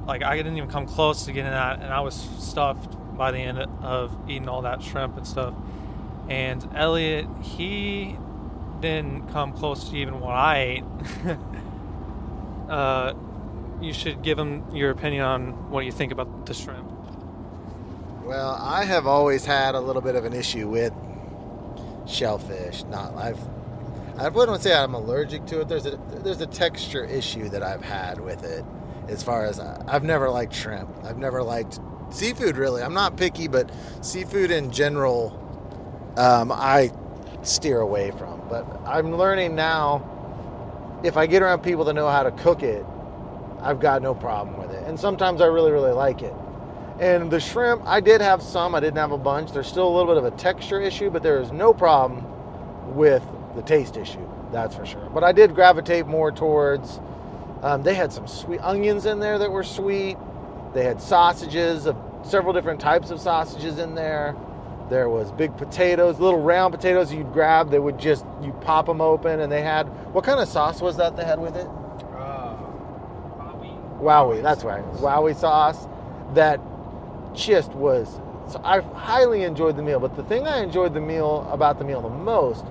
[0.07, 3.37] like I didn't even come close to getting that, and I was stuffed by the
[3.37, 5.53] end of eating all that shrimp and stuff.
[6.29, 8.15] And Elliot, he
[8.79, 10.83] didn't come close to even what I ate.
[12.69, 13.13] uh,
[13.81, 16.89] you should give him your opinion on what you think about the shrimp.
[18.23, 20.93] Well, I have always had a little bit of an issue with
[22.05, 22.83] shellfish.
[22.85, 23.39] Not I've
[24.17, 25.69] I wouldn't say I'm allergic to it.
[25.69, 28.65] There's a there's a texture issue that I've had with it.
[29.07, 30.89] As far as uh, I've never liked shrimp.
[31.03, 31.79] I've never liked
[32.11, 32.83] seafood really.
[32.83, 33.71] I'm not picky, but
[34.01, 35.38] seafood in general,
[36.17, 36.91] um, I
[37.43, 38.41] steer away from.
[38.49, 40.15] But I'm learning now.
[41.03, 42.85] If I get around people that know how to cook it,
[43.61, 44.83] I've got no problem with it.
[44.85, 46.33] And sometimes I really really like it.
[46.99, 48.75] And the shrimp, I did have some.
[48.75, 49.53] I didn't have a bunch.
[49.53, 52.25] There's still a little bit of a texture issue, but there is no problem
[52.93, 53.23] with
[53.55, 54.27] the taste issue.
[54.51, 55.09] That's for sure.
[55.13, 56.99] But I did gravitate more towards.
[57.61, 60.17] Um, they had some sweet onions in there that were sweet.
[60.73, 64.35] They had sausages of several different types of sausages in there.
[64.89, 69.01] There was big potatoes, little round potatoes you'd grab that would just you pop them
[69.01, 69.83] open, and they had
[70.13, 71.67] what kind of sauce was that they had with it?
[72.17, 72.57] Uh,
[74.01, 74.83] Wowie, that's right.
[74.93, 75.87] Wowie sauce
[76.33, 76.59] that
[77.33, 78.19] just was.
[78.47, 81.85] So I highly enjoyed the meal, but the thing I enjoyed the meal about the
[81.85, 82.65] meal the most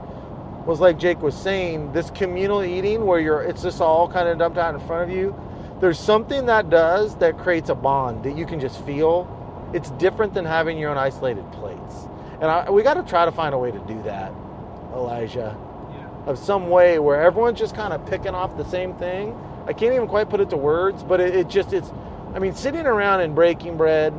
[0.66, 4.38] was like Jake was saying, this communal eating where you're it's just all kind of
[4.38, 5.34] dumped out in front of you.
[5.80, 9.34] There's something that does that creates a bond that you can just feel.
[9.74, 11.94] It's different than having your own isolated plates,
[12.40, 14.32] and I, we got to try to find a way to do that,
[14.94, 15.56] Elijah.
[16.26, 19.38] Of some way where everyone's just kind of picking off the same thing.
[19.66, 21.90] I can't even quite put it to words, but it, it just it's.
[22.34, 24.12] I mean, sitting around and breaking bread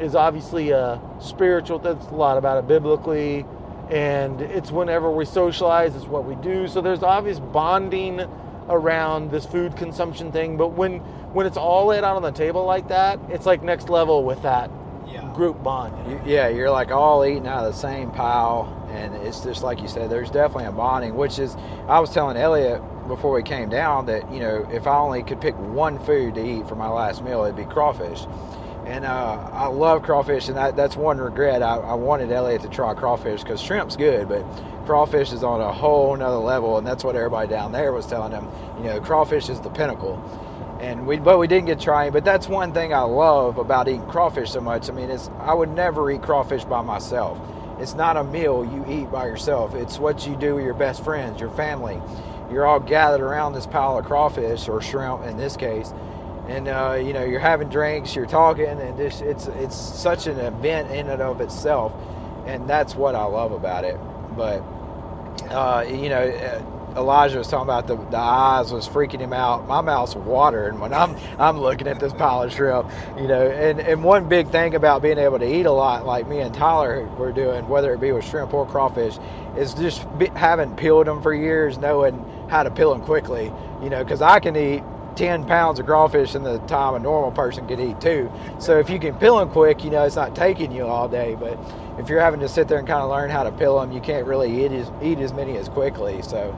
[0.00, 1.78] is obviously a spiritual.
[1.78, 3.46] That's a lot about it biblically
[3.90, 8.20] and it's whenever we socialize it's what we do so there's obvious bonding
[8.70, 10.98] around this food consumption thing but when
[11.34, 14.40] when it's all laid out on the table like that it's like next level with
[14.42, 14.81] that Yeah.
[15.32, 19.40] Group bond You, yeah, you're like all eating out of the same pile, and it's
[19.40, 20.10] just like you said.
[20.10, 21.56] There's definitely a bonding, which is
[21.88, 25.40] I was telling Elliot before we came down that you know if I only could
[25.40, 28.26] pick one food to eat for my last meal, it'd be crawfish.
[28.86, 31.62] And uh, I love crawfish, and that, that's one regret.
[31.62, 34.44] I, I wanted Elliot to try crawfish because shrimp's good, but
[34.86, 38.32] crawfish is on a whole nother level, and that's what everybody down there was telling
[38.32, 38.48] him.
[38.78, 40.16] You know, crawfish is the pinnacle
[40.82, 44.04] and we but we didn't get trying but that's one thing i love about eating
[44.08, 44.90] crawfish so much.
[44.90, 47.38] I mean it's i would never eat crawfish by myself.
[47.78, 49.74] It's not a meal you eat by yourself.
[49.74, 52.00] It's what you do with your best friends your family.
[52.50, 55.94] You're all gathered around this pile of crawfish or shrimp in this case.
[56.48, 60.90] And uh, you know you're having drinks you're talking and it's it's such an event
[60.90, 61.92] in and of itself.
[62.44, 63.96] And that's what i love about it.
[64.36, 64.64] But
[65.50, 69.66] uh, you know, uh, Elijah was talking about the, the eyes was freaking him out.
[69.66, 73.46] My mouth's watering when I'm I'm looking at this pile of shrimp, you know.
[73.46, 76.54] And and one big thing about being able to eat a lot, like me and
[76.54, 79.16] Tyler were doing, whether it be with shrimp or crawfish,
[79.56, 83.90] is just be, having peeled them for years, knowing how to peel them quickly, you
[83.90, 84.04] know.
[84.04, 84.82] Because I can eat
[85.16, 88.30] 10 pounds of crawfish in the time a normal person could eat too.
[88.58, 91.36] So if you can peel them quick, you know, it's not taking you all day.
[91.38, 91.58] But
[92.02, 94.00] if you're having to sit there and kind of learn how to peel them, you
[94.00, 96.20] can't really eat as, eat as many as quickly.
[96.22, 96.50] So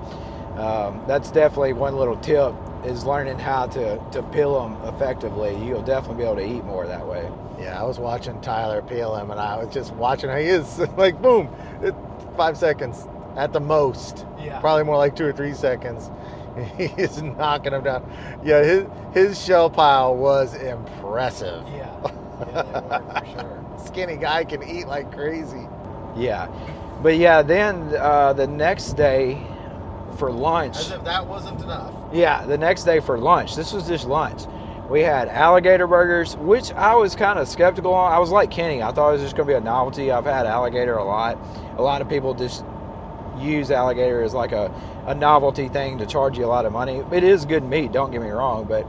[0.56, 5.56] um, that's definitely one little tip is learning how to, to peel them effectively.
[5.64, 7.30] You'll definitely be able to eat more that way.
[7.58, 10.78] yeah i was watching tyler peel him and i was just watching how he is
[10.96, 11.48] like boom
[11.82, 11.94] it,
[12.36, 14.58] five seconds at the most Yeah.
[14.60, 16.10] probably more like two or three seconds
[16.76, 18.02] he is knocking him down
[18.44, 21.94] yeah his, his shell pile was impressive Yeah,
[22.40, 23.64] yeah for sure.
[23.86, 25.68] skinny guy can eat like crazy
[26.16, 26.48] Yeah,
[27.02, 29.44] but yeah, then uh, the next day
[30.18, 30.76] for lunch.
[30.76, 33.56] as if that wasn't enough Yeah, the next day for lunch.
[33.56, 34.42] This was just lunch.
[34.88, 38.12] We had alligator burgers, which I was kind of skeptical on.
[38.12, 38.82] I was like Kenny.
[38.82, 40.12] I thought it was just going to be a novelty.
[40.12, 41.38] I've had alligator a lot.
[41.78, 42.64] A lot of people just
[43.38, 44.70] use alligator as like a,
[45.06, 47.02] a novelty thing to charge you a lot of money.
[47.12, 48.86] It is good meat, don't get me wrong, but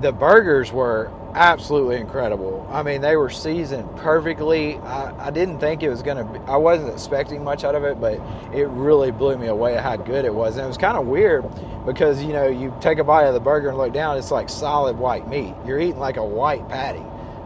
[0.00, 2.66] the burgers were absolutely incredible.
[2.70, 4.76] I mean, they were seasoned perfectly.
[4.78, 7.84] I, I didn't think it was going to be, I wasn't expecting much out of
[7.84, 8.14] it, but
[8.54, 10.56] it really blew me away how good it was.
[10.56, 11.44] And it was kind of weird
[11.84, 14.48] because, you know, you take a bite of the burger and look down, it's like
[14.48, 15.54] solid white meat.
[15.66, 17.00] You're eating like a white patty,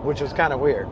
[0.04, 0.88] which was kind of weird.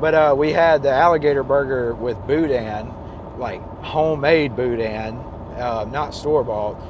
[0.00, 2.92] But uh, we had the alligator burger with boudin,
[3.38, 5.16] like homemade boudin,
[5.56, 6.80] uh, not store bought.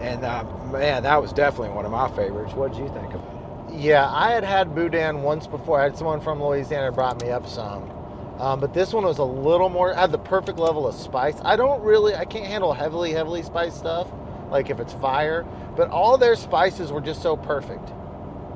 [0.00, 2.54] And uh, man, that was definitely one of my favorites.
[2.54, 3.35] What did you think of it?
[3.72, 5.80] Yeah, I had had boudin once before.
[5.80, 7.90] I had someone from Louisiana brought me up some.
[8.38, 11.36] Um, but this one was a little more, had the perfect level of spice.
[11.42, 14.08] I don't really, I can't handle heavily, heavily spiced stuff,
[14.50, 15.46] like if it's fire.
[15.76, 17.88] But all their spices were just so perfect,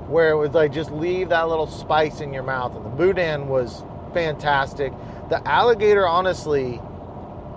[0.08, 2.76] where it was like just leave that little spice in your mouth.
[2.76, 4.92] And the boudin was fantastic.
[5.30, 6.80] The alligator, honestly,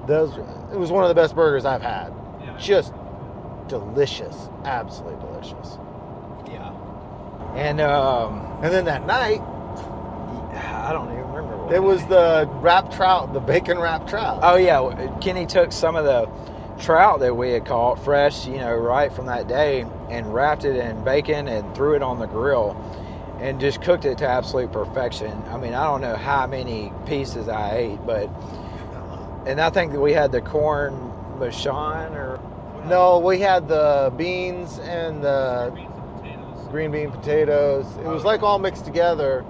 [0.07, 0.37] those
[0.71, 2.13] it was one of the best burgers I've had.
[2.57, 2.93] Just
[3.67, 5.77] delicious, absolutely delicious.
[7.55, 9.41] And um, And then that night,
[10.53, 14.39] I don't even remember what it was the wrapped trout, the bacon wrapped trout.
[14.41, 16.29] Oh yeah, Kenny took some of the
[16.81, 20.75] trout that we had caught fresh, you know, right from that day, and wrapped it
[20.75, 22.75] in bacon and threw it on the grill,
[23.39, 25.31] and just cooked it to absolute perfection.
[25.49, 28.29] I mean, I don't know how many pieces I ate, but
[29.45, 30.93] and I think that we had the corn
[31.37, 32.39] machon or
[32.85, 35.71] No, we had the beans and the
[36.73, 37.85] green bean potatoes.
[37.97, 39.45] It was like all mixed together.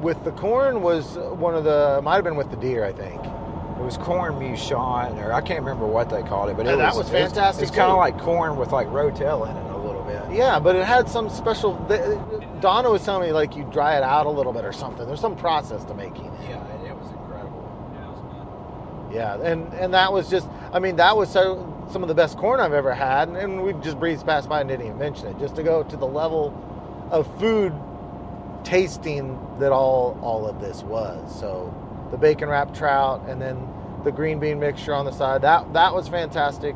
[0.00, 3.20] With the corn was one of the might have been with the deer, I think.
[3.20, 6.80] it was corn mouchon or I can't remember what they called it, but it And
[6.80, 9.76] that was, was fantastic, It's kind of like corn with like rotel in it a
[9.76, 10.36] little bit.
[10.36, 11.74] Yeah, but it had some special.
[11.88, 14.72] the- uh, Donna was telling me like you dry it out a little bit or
[14.72, 15.06] something.
[15.08, 16.32] There's some process to making it.
[16.50, 19.08] Yeah, and it was incredible.
[19.12, 20.46] Yeah, and and that was just.
[20.72, 21.56] I mean, that was so
[21.90, 24.68] some of the best corn I've ever had, and, we just breezed past by and
[24.68, 25.38] didn't even mention it.
[25.38, 26.52] Just to go to the level
[27.10, 27.72] of food
[28.64, 31.38] tasting that all all of this was.
[31.38, 31.72] So
[32.10, 33.68] the bacon wrapped trout, and then
[34.04, 35.42] the green bean mixture on the side.
[35.42, 36.74] That that was fantastic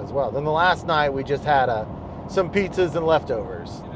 [0.00, 0.30] as well.
[0.30, 1.86] Then the last night we just had a
[2.28, 3.82] some pizzas and leftovers.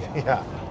[0.00, 0.16] Yeah.
[0.16, 0.63] Yeah,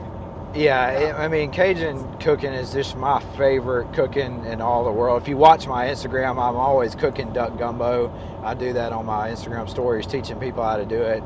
[0.56, 5.22] it, I mean, Cajun cooking is just my favorite cooking in all the world.
[5.22, 8.14] If you watch my Instagram, I'm always cooking duck gumbo.
[8.44, 11.24] I do that on my Instagram stories, teaching people how to do it.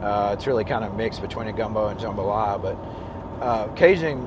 [0.00, 4.26] Uh, it's really kind of mixed between a gumbo and jambalaya, but uh, Cajun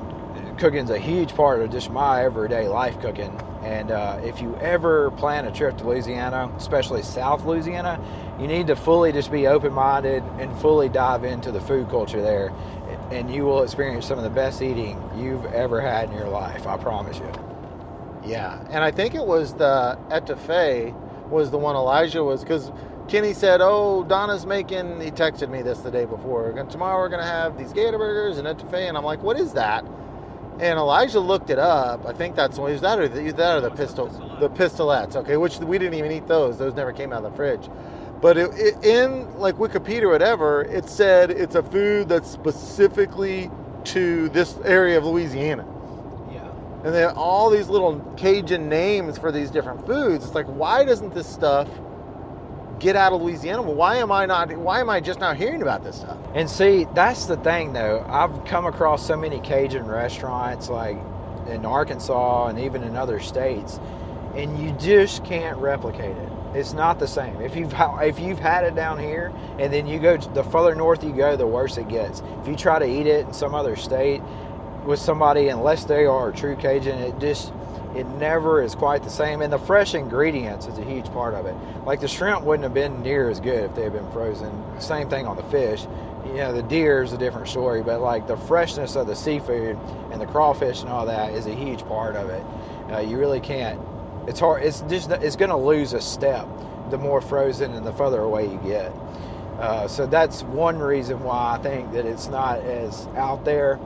[0.58, 3.36] cooking is a huge part of just my everyday life cooking.
[3.64, 7.98] And uh, if you ever plan a trip to Louisiana, especially South Louisiana,
[8.38, 12.52] you need to fully just be open-minded and fully dive into the food culture there,
[13.14, 16.66] and you will experience some of the best eating you've ever had in your life.
[16.66, 17.32] I promise you.
[18.24, 20.92] Yeah, and I think it was the etouffee
[21.28, 22.72] was the one Elijah was because
[23.06, 26.50] Kenny said, "Oh, Donna's making." He texted me this the day before.
[26.50, 29.52] "And Tomorrow we're gonna have these gator burgers and etouffee," and I'm like, "What is
[29.52, 29.84] that?"
[30.58, 32.06] And Elijah looked it up.
[32.06, 34.06] I think that's is that or the, that or the pistol
[34.40, 35.16] the pistolettes.
[35.16, 36.58] Okay, which we didn't even eat those.
[36.58, 37.68] Those never came out of the fridge.
[38.24, 43.50] But it, it, in like Wikipedia or whatever, it said it's a food that's specifically
[43.92, 45.66] to this area of Louisiana.
[46.32, 46.48] Yeah.
[46.86, 50.24] And then all these little Cajun names for these different foods.
[50.24, 51.68] It's like, why doesn't this stuff
[52.78, 53.60] get out of Louisiana?
[53.60, 54.56] Why am I not?
[54.56, 56.16] Why am I just now hearing about this stuff?
[56.32, 58.06] And see, that's the thing though.
[58.08, 60.96] I've come across so many Cajun restaurants like
[61.46, 63.78] in Arkansas and even in other states,
[64.36, 66.28] and you just can't replicate it.
[66.54, 67.40] It's not the same.
[67.40, 71.02] If you've if you've had it down here, and then you go the further north
[71.04, 72.22] you go, the worse it gets.
[72.42, 74.22] If you try to eat it in some other state
[74.84, 77.52] with somebody, unless they are a true Cajun, it just
[77.94, 79.40] it never is quite the same.
[79.40, 81.54] And the fresh ingredients is a huge part of it.
[81.84, 84.50] Like the shrimp wouldn't have been near as good if they had been frozen.
[84.80, 85.86] Same thing on the fish.
[86.26, 89.78] You know, the deer is a different story, but like the freshness of the seafood
[90.10, 92.44] and the crawfish and all that is a huge part of it.
[92.92, 93.80] Uh, you really can't.
[94.26, 94.62] It's hard.
[94.62, 96.48] It's just it's going to lose a step
[96.90, 98.92] the more frozen and the further away you get.
[99.58, 103.78] Uh, so that's one reason why I think that it's not as out there.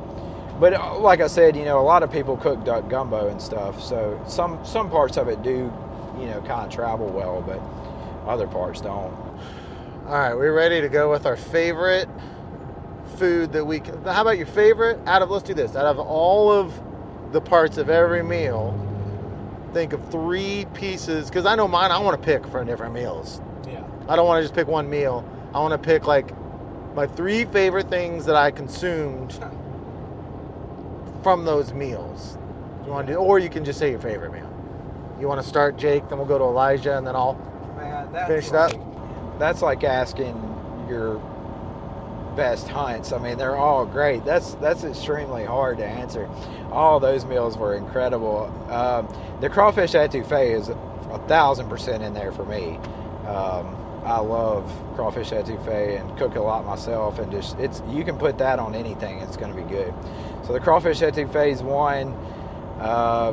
[0.58, 3.40] But uh, like I said, you know, a lot of people cook duck gumbo and
[3.40, 3.82] stuff.
[3.82, 5.72] So some some parts of it do,
[6.18, 7.60] you know, kind of travel well, but
[8.28, 9.14] other parts don't.
[10.06, 12.08] All right, we're ready to go with our favorite
[13.16, 14.02] food that we can.
[14.04, 14.98] How about your favorite?
[15.06, 15.76] Out of let's do this.
[15.76, 16.72] Out of all of
[17.32, 18.72] the parts of every meal,
[19.72, 21.28] think of three pieces.
[21.28, 21.90] Because I know mine.
[21.90, 23.40] I want to pick for different meals.
[23.66, 23.84] Yeah.
[24.08, 25.24] I don't want to just pick one meal.
[25.54, 26.32] I want to pick like
[26.94, 29.38] my three favorite things that I consumed
[31.22, 32.38] from those meals.
[32.84, 34.48] You want to do, or you can just say your favorite meal.
[35.20, 36.08] You want to start, Jake?
[36.08, 37.34] Then we'll go to Elijah, and then I'll
[37.76, 39.38] Man, finish it like, up.
[39.38, 40.34] That's like asking
[40.88, 41.20] your
[42.38, 43.10] best hunts.
[43.12, 44.24] I mean, they're all great.
[44.24, 46.30] That's that's extremely hard to answer.
[46.70, 48.44] All those meals were incredible.
[48.70, 49.08] Um,
[49.40, 52.76] the crawfish etouffee is a thousand percent in there for me.
[53.26, 53.74] Um,
[54.04, 54.64] I love
[54.94, 58.76] crawfish etouffee and cook a lot myself, and just it's you can put that on
[58.76, 59.18] anything.
[59.18, 59.92] It's going to be good.
[60.46, 62.12] So the crawfish etouffee is one.
[62.78, 63.32] Uh,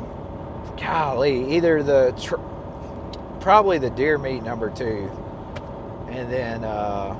[0.77, 2.41] golly, either the tr-
[3.39, 5.11] probably the deer meat number two,
[6.09, 7.15] and then uh,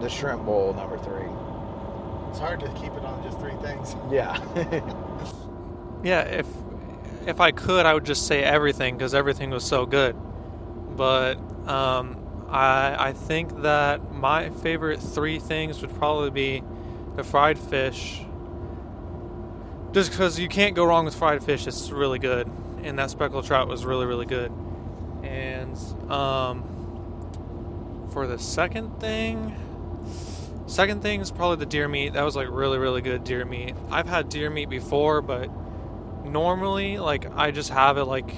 [0.00, 1.28] the shrimp bowl number three.
[2.30, 3.94] It's hard to keep it on just three things.
[4.10, 4.38] Yeah.
[6.02, 6.46] Yeah, if
[7.26, 10.16] if I could, I would just say everything because everything was so good.
[10.96, 11.34] But
[11.68, 12.16] um,
[12.48, 16.62] I I think that my favorite three things would probably be
[17.16, 18.22] the fried fish.
[19.92, 22.48] Just because you can't go wrong with fried fish, it's really good,
[22.82, 24.52] and that speckled trout was really really good.
[25.24, 25.76] And
[26.10, 26.62] um,
[28.12, 29.56] for the second thing,
[30.68, 32.12] second thing is probably the deer meat.
[32.12, 33.74] That was like really really good deer meat.
[33.90, 35.50] I've had deer meat before, but
[36.24, 38.30] normally like I just have it like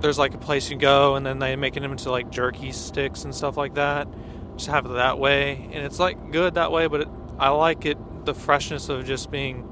[0.00, 3.24] there's like a place you go and then they make it into like jerky sticks
[3.24, 4.08] and stuff like that.
[4.56, 6.86] Just have it that way, and it's like good that way.
[6.86, 9.68] But it, I like it the freshness of just being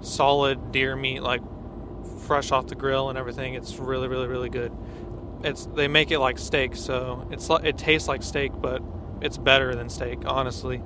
[0.00, 1.42] solid deer meat, like
[2.26, 3.54] fresh off the grill and everything.
[3.54, 4.72] It's really really really good.
[5.44, 8.82] It's they make it like steak, so it's it tastes like steak, but
[9.20, 10.82] it's better than steak, honestly.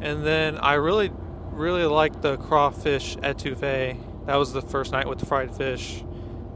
[0.00, 1.10] And then I really
[1.52, 3.98] really like the crawfish etouffee.
[4.26, 6.02] That was the first night with the fried fish.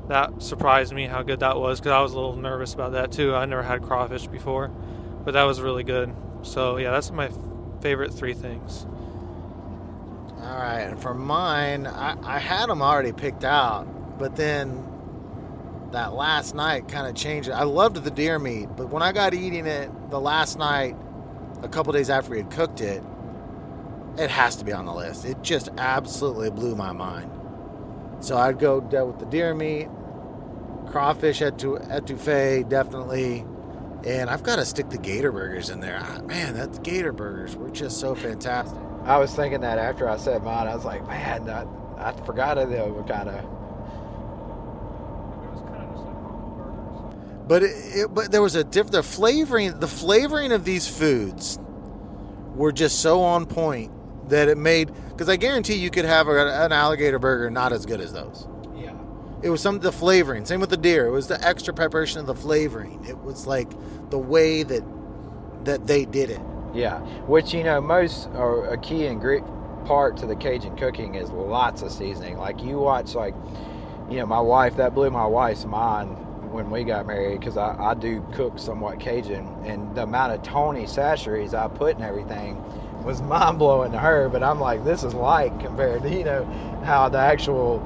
[0.08, 3.12] That surprised me how good that was because I was a little nervous about that
[3.12, 3.34] too.
[3.34, 4.68] I never had crawfish before,
[5.24, 6.14] but that was really good.
[6.42, 7.30] So yeah, that's my
[7.80, 8.86] favorite three things.
[10.40, 14.86] All right, and for mine, I, I had them already picked out, but then
[15.92, 17.52] that last night kind of changed it.
[17.52, 20.96] I loved the deer meat, but when I got eating it the last night,
[21.62, 23.02] a couple days after we had cooked it,
[24.18, 25.24] it has to be on the list.
[25.24, 27.30] It just absolutely blew my mind.
[28.20, 29.88] So I'd go with the deer meat,
[30.86, 33.44] crawfish etou- etouffee, definitely.
[34.04, 35.98] And I've got to stick the gator burgers in there.
[36.00, 38.78] Ah, Man, that gator burgers were just so fantastic.
[39.04, 41.66] I was thinking that after I said mine, I was like, man, I,
[41.98, 43.55] I forgot them kind of.
[47.46, 48.90] But it, it, but there was a diff.
[48.90, 51.58] The flavoring, the flavoring of these foods
[52.54, 53.92] were just so on point
[54.30, 54.92] that it made.
[55.08, 58.48] Because I guarantee you could have a, an alligator burger not as good as those.
[58.76, 58.96] Yeah.
[59.42, 60.44] It was some the flavoring.
[60.44, 61.06] Same with the deer.
[61.06, 63.04] It was the extra preparation of the flavoring.
[63.04, 63.70] It was like
[64.10, 64.82] the way that
[65.64, 66.40] that they did it.
[66.74, 69.52] Yeah, which you know, most or a key ingredient
[69.86, 72.36] part to the Cajun cooking is lots of seasoning.
[72.38, 73.34] Like you watch, like
[74.10, 77.76] you know, my wife that blew my wife's mind when we got married because I,
[77.78, 82.62] I do cook somewhat Cajun, and the amount of Tony Chachere's I put in everything
[83.04, 84.28] was mind blowing to her.
[84.28, 86.44] But I'm like, this is light compared to you know
[86.84, 87.82] how the actual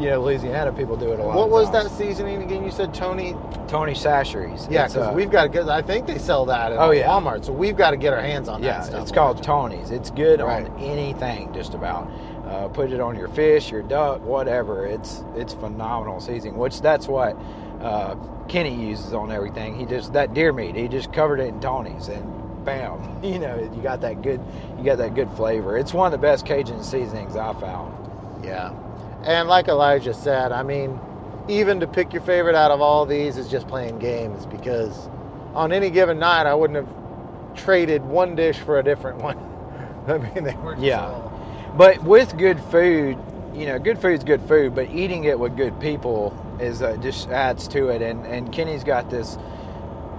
[0.00, 1.36] you know Louisiana people do it a lot.
[1.36, 2.64] What was that seasoning again?
[2.64, 3.36] You said Tony.
[3.68, 4.68] Tony Chachere's.
[4.70, 5.68] Yeah, because uh, we've got to get.
[5.68, 7.06] I think they sell that at Oh, yeah.
[7.08, 9.02] Walmart, so we've got to get our hands on Yeah, that stuff.
[9.02, 9.90] it's called Tony's.
[9.90, 10.68] It's good Right.
[10.68, 12.10] on anything, just about.
[12.46, 14.84] Uh, put it on your fish, your duck, whatever.
[14.84, 16.58] It's it's phenomenal seasoning.
[16.58, 17.34] Which that's what
[17.82, 18.14] uh,
[18.48, 19.74] Kenny uses on everything.
[19.78, 20.74] He just that deer meat.
[20.74, 24.40] He just covered it in Tony's and bam, you know, you got that good,
[24.78, 25.76] you got that good flavor.
[25.76, 28.44] It's one of the best Cajun seasonings I found.
[28.44, 28.72] Yeah.
[29.24, 30.98] And like Elijah said, I mean,
[31.48, 35.08] even to pick your favorite out of all these is just playing games because
[35.54, 39.38] on any given night, I wouldn't have traded one dish for a different one.
[40.08, 41.04] I mean, they were Yeah.
[41.06, 43.16] all- But with good food,
[43.54, 46.30] you know, good food's good food, but eating it with good people
[46.60, 48.02] is uh, just adds to it.
[48.02, 49.38] And and Kenny's got this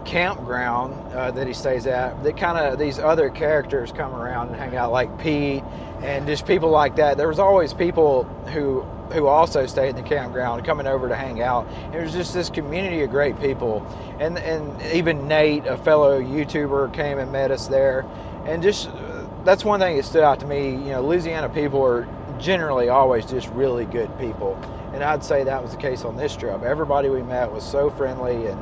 [0.06, 2.22] campground uh, that he stays at.
[2.24, 5.64] That kind of these other characters come around and hang out, like Pete
[6.04, 7.18] and just people like that.
[7.18, 8.24] There was always people
[8.54, 8.82] who
[9.12, 11.68] who also stayed in the campground coming over to hang out.
[11.94, 13.86] It was just this community of great people,
[14.20, 18.06] and and even Nate, a fellow YouTuber, came and met us there,
[18.46, 20.72] and just uh, that's one thing that stood out to me.
[20.72, 22.08] You know, Louisiana people are
[22.40, 24.60] generally always just really good people,
[24.94, 26.62] and I'd say that was the case on this trip.
[26.62, 28.62] Everybody we met was so friendly and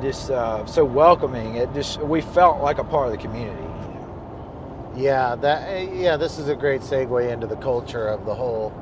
[0.00, 1.56] just uh, so welcoming.
[1.56, 3.62] It just we felt like a part of the community.
[4.96, 8.72] Yeah, that yeah, this is a great segue into the culture of the whole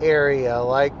[0.00, 0.58] area.
[0.58, 0.94] Like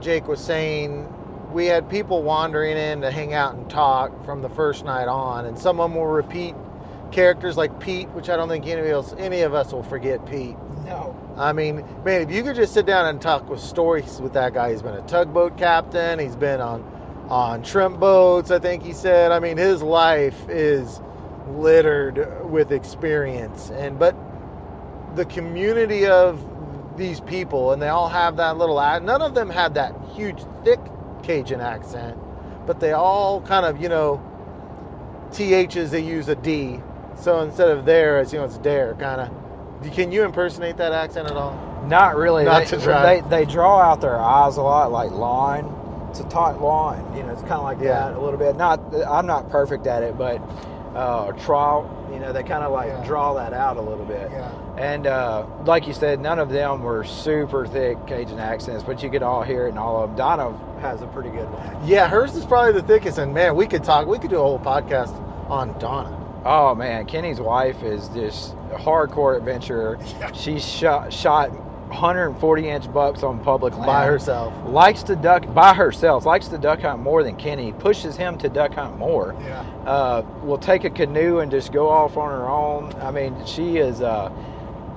[0.00, 1.06] Jake was saying,
[1.52, 5.44] we had people wandering in to hang out and talk from the first night on,
[5.44, 6.54] and some of them will repeat
[7.12, 10.24] characters like Pete, which I don't think any of us any of us will forget
[10.24, 10.56] Pete.
[10.90, 11.16] No.
[11.36, 14.54] I mean, man, if you could just sit down and talk with stories with that
[14.54, 16.82] guy, he's been a tugboat captain, he's been on
[17.30, 19.30] on shrimp boats, I think he said.
[19.30, 21.00] I mean, his life is
[21.46, 23.70] littered with experience.
[23.70, 24.16] And but
[25.14, 26.44] the community of
[26.96, 28.76] these people, and they all have that little.
[28.76, 30.80] None of them have that huge, thick
[31.22, 32.18] Cajun accent,
[32.66, 34.20] but they all kind of, you know,
[35.30, 36.80] ths they use a d.
[37.14, 39.39] So instead of there, it's you know, it's dare kind of.
[39.92, 41.54] Can you impersonate that accent at all?
[41.86, 42.44] Not really.
[42.44, 43.20] Not they, to try.
[43.20, 45.64] They, they draw out their eyes a lot, like line.
[46.10, 47.04] It's a tight line.
[47.16, 48.08] You know, it's kind of like Yeah.
[48.08, 48.56] that a little bit.
[48.56, 50.40] Not, I'm not perfect at it, but
[50.94, 51.96] uh, trial.
[52.12, 53.04] You know, they kind of like Yeah.
[53.06, 54.28] draw that out a little bit.
[54.30, 54.50] Yeah.
[54.76, 59.10] And uh, like you said, none of them were super thick Cajun accents, but you
[59.10, 60.16] could all hear it in all of them.
[60.16, 61.88] Donna has a pretty good one.
[61.88, 64.06] Yeah, hers is probably the thickest, and man, we could talk.
[64.06, 65.14] We could do a whole podcast
[65.48, 66.16] on Donna.
[66.44, 69.98] Oh man, Kenny's wife is just a hardcore adventurer.
[70.34, 71.50] She's shot shot
[71.90, 74.54] 140 inch bucks on public land By herself.
[74.68, 76.24] Likes to duck by herself.
[76.24, 77.72] Likes to duck hunt more than Kenny.
[77.72, 79.34] Pushes him to duck hunt more.
[79.40, 79.60] Yeah.
[79.84, 82.94] Uh, will take a canoe and just go off on her own.
[83.00, 84.00] I mean, she is.
[84.00, 84.32] Uh,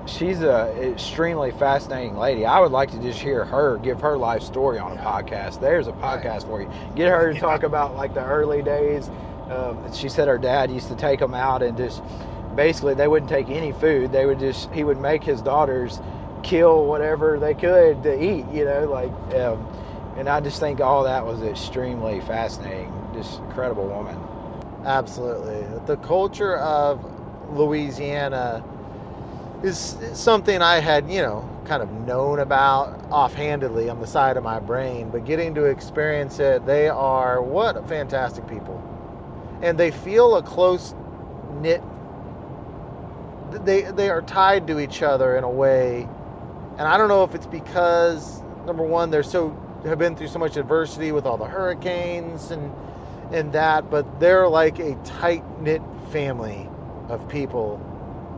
[0.05, 2.45] she's a extremely fascinating lady.
[2.45, 5.59] I would like to just hear her give her life story on a podcast.
[5.59, 6.69] There's a podcast for you.
[6.95, 9.09] Get her to talk about like the early days.
[9.53, 12.01] Um, she said her dad used to take them out and just
[12.55, 14.11] basically they wouldn't take any food.
[14.11, 15.99] They would just he would make his daughters
[16.41, 18.45] kill whatever they could to eat.
[18.51, 19.11] You know, like.
[19.35, 19.67] Um,
[20.15, 22.93] and I just think all that was extremely fascinating.
[23.13, 24.17] Just incredible woman.
[24.85, 25.65] Absolutely.
[25.87, 27.03] The culture of
[27.51, 28.63] Louisiana
[29.63, 34.43] is something I had, you know, kind of known about offhandedly on the side of
[34.43, 38.81] my brain, but getting to experience it, they are what fantastic people.
[39.63, 40.93] And they feel a close
[41.61, 41.81] knit
[43.65, 46.07] they they are tied to each other in a way.
[46.77, 49.49] And I don't know if it's because number one, they're so
[49.85, 52.71] have been through so much adversity with all the hurricanes and
[53.31, 56.69] and that, but they're like a tight knit family
[57.09, 57.81] of people,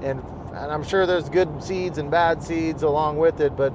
[0.04, 0.20] and
[0.56, 3.74] and I'm sure there's good seeds and bad seeds along with it, but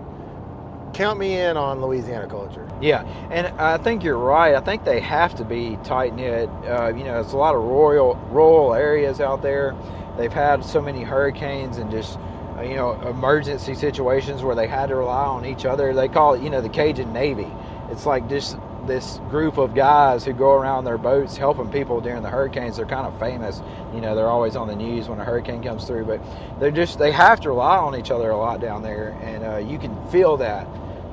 [0.93, 2.69] count me in on Louisiana culture.
[2.81, 4.55] Yeah, and I think you're right.
[4.55, 6.49] I think they have to be tight knit.
[6.67, 9.75] Uh, you know, there's a lot of rural rural areas out there.
[10.17, 12.19] They've had so many hurricanes and just
[12.59, 15.95] uh, you know emergency situations where they had to rely on each other.
[15.95, 17.49] They call it you know the Cajun Navy.
[17.91, 18.57] It's like just
[18.87, 22.77] this group of guys who go around their boats helping people during the hurricanes.
[22.77, 23.63] They're kind of famous.
[23.95, 26.21] You know, they're always on the news when a hurricane comes through, but
[26.61, 29.57] they're just they have to rely on each other a lot down there, and uh,
[29.59, 30.67] you can feel that.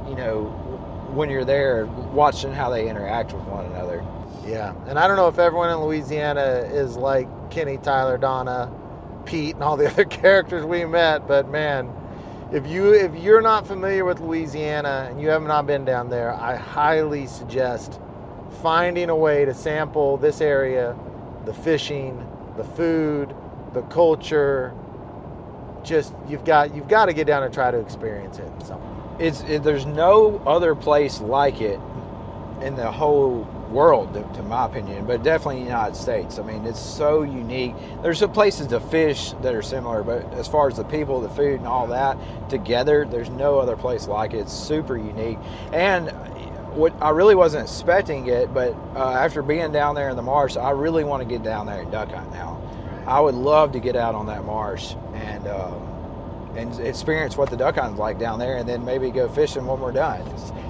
[0.07, 0.45] You know,
[1.13, 4.05] when you're there, watching how they interact with one another.
[4.45, 8.71] Yeah, and I don't know if everyone in Louisiana is like Kenny, Tyler, Donna,
[9.25, 11.91] Pete, and all the other characters we met, but man,
[12.51, 16.33] if you if you're not familiar with Louisiana and you have not been down there,
[16.33, 17.99] I highly suggest
[18.61, 20.97] finding a way to sample this area,
[21.45, 22.25] the fishing,
[22.55, 23.35] the food,
[23.73, 24.73] the culture.
[25.83, 28.51] Just you've got you've got to get down and try to experience it.
[29.19, 31.79] It's it, there's no other place like it
[32.61, 36.39] in the whole world, to, to my opinion, but definitely the United States.
[36.39, 37.73] I mean, it's so unique.
[38.01, 41.29] There's some places to fish that are similar, but as far as the people, the
[41.29, 42.17] food, and all that
[42.49, 44.39] together, there's no other place like it.
[44.39, 45.37] It's super unique,
[45.73, 46.09] and
[46.75, 50.57] what I really wasn't expecting it, but uh, after being down there in the marsh,
[50.57, 52.61] I really want to get down there and duck hunt now.
[53.07, 55.47] I would love to get out on that marsh and.
[55.47, 55.83] Um,
[56.55, 59.79] and experience what the duck hunt's like down there, and then maybe go fishing when
[59.79, 60.23] we're done.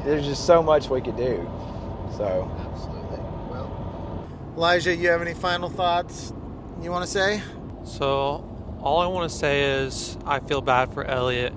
[0.04, 1.50] There's just so much we could do.
[2.16, 3.20] So absolutely.
[3.50, 6.34] Well, Elijah, you have any final thoughts
[6.82, 7.42] you want to say?
[7.86, 8.44] So,
[8.82, 11.54] all I want to say is I feel bad for Elliot.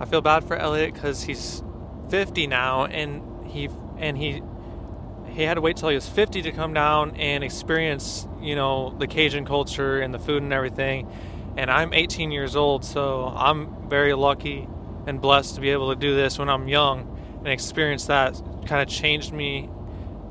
[0.00, 1.62] I feel bad for Elliot because he's
[2.10, 4.42] 50 now, and he and he
[5.32, 8.94] he had to wait till he was 50 to come down and experience, you know,
[8.98, 11.10] the Cajun culture and the food and everything.
[11.56, 14.66] And I'm 18 years old, so I'm very lucky
[15.06, 18.40] and blessed to be able to do this when I'm young and experience that.
[18.66, 19.68] Kind of changed me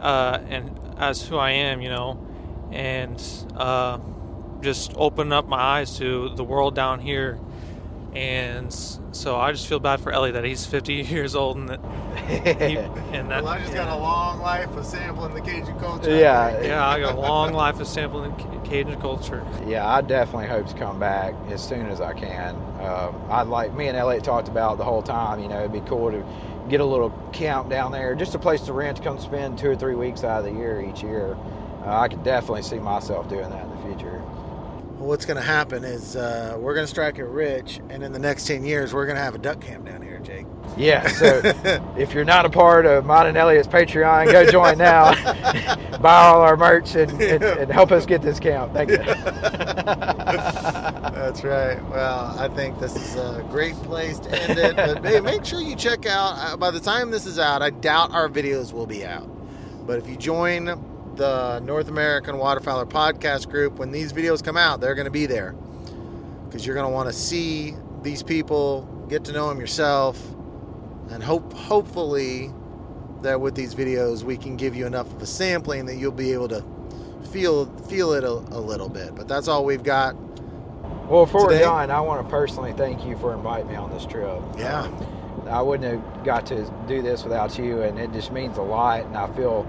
[0.02, 2.26] uh, and as who I am, you know,
[2.72, 3.22] and
[3.56, 4.00] uh,
[4.62, 7.40] just opened up my eyes to the world down here.
[8.14, 8.74] And
[9.12, 11.82] so I just feel bad for Ellie that he's 50 years old and that,
[12.30, 12.78] he,
[13.18, 16.16] and that Elijah's got a long life of sampling the Cajun culture.
[16.16, 16.62] Yeah.
[16.62, 19.46] yeah, I got a long life of sampling Ca- Cajun culture.
[19.68, 22.56] yeah, I definitely hope to come back as soon as I can.
[22.80, 25.42] Um, I'd like me and Elliot talked about the whole time.
[25.42, 26.26] You know, it'd be cool to
[26.70, 29.76] get a little camp down there, just a place to rent come spend two or
[29.76, 31.38] three weeks out of the year each year.
[31.84, 34.24] Uh, I could definitely see myself doing that in the future.
[35.06, 38.18] What's going to happen is uh, we're going to strike it rich, and in the
[38.18, 40.48] next 10 years, we're going to have a duck camp down here, Jake.
[40.76, 41.42] Yeah, so
[41.96, 45.14] if you're not a part of mine and Elliot's Patreon, go join now.
[46.00, 48.74] Buy all our merch and, and, and help us get this camp.
[48.74, 48.98] Thank you.
[50.18, 51.80] That's right.
[51.92, 54.76] Well, I think this is a great place to end it.
[54.76, 56.34] But hey, make sure you check out.
[56.38, 59.30] uh, By the time this is out, I doubt our videos will be out.
[59.86, 60.84] But if you join
[61.16, 65.26] the North American Waterfowler podcast group, when these videos come out, they're going to be
[65.26, 65.54] there
[66.46, 70.22] because you're going to want to see these people, get to know them yourself,
[71.10, 72.52] and hope hopefully
[73.22, 76.32] that with these videos we can give you enough of a sampling that you'll be
[76.34, 76.64] able to
[77.32, 79.16] feel feel it a, a little bit.
[79.16, 80.16] But that's all we've got.
[81.10, 83.92] Well, before Today- we're done, I want to personally thank you for inviting me on
[83.92, 84.42] this trip.
[84.58, 84.84] Yeah.
[84.84, 85.08] Um,
[85.48, 89.06] I wouldn't have got to do this without you, and it just means a lot.
[89.06, 89.64] And I feel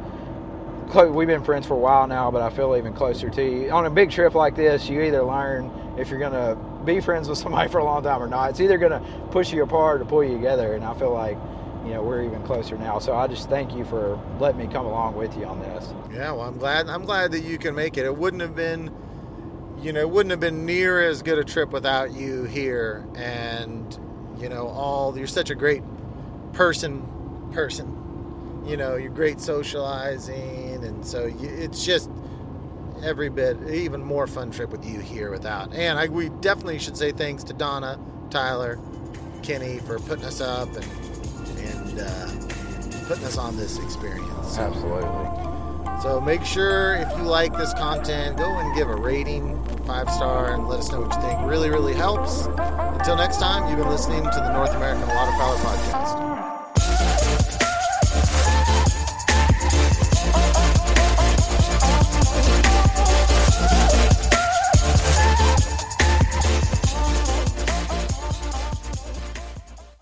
[0.91, 1.11] close.
[1.11, 3.71] We've been friends for a while now, but I feel even closer to you.
[3.71, 7.29] On a big trip like this, you either learn if you're going to be friends
[7.29, 8.51] with somebody for a long time or not.
[8.51, 10.75] It's either going to push you apart or pull you together.
[10.75, 11.37] And I feel like,
[11.85, 12.99] you know, we're even closer now.
[12.99, 15.93] So I just thank you for letting me come along with you on this.
[16.13, 16.89] Yeah, well, I'm glad.
[16.89, 18.05] I'm glad that you can make it.
[18.05, 18.93] It wouldn't have been,
[19.81, 23.07] you know, it wouldn't have been near as good a trip without you here.
[23.15, 23.99] And
[24.39, 25.83] you know, all you're such a great
[26.53, 27.07] person,
[27.53, 28.06] person.
[28.67, 32.11] You know, you're great socializing, and so you, it's just
[33.03, 35.73] every bit even more fun trip with you here without.
[35.73, 37.99] And I, we definitely should say thanks to Donna,
[38.31, 38.79] Tyler,
[39.43, 40.85] Kenny for putting us up and
[41.59, 44.59] and uh, putting us on this experience.
[44.59, 45.47] Absolutely.
[46.03, 50.53] So make sure if you like this content, go and give a rating, five star,
[50.53, 51.41] and let us know what you think.
[51.49, 52.47] Really, really helps.
[52.99, 56.66] Until next time, you've been listening to the North American Waterfowler Podcast.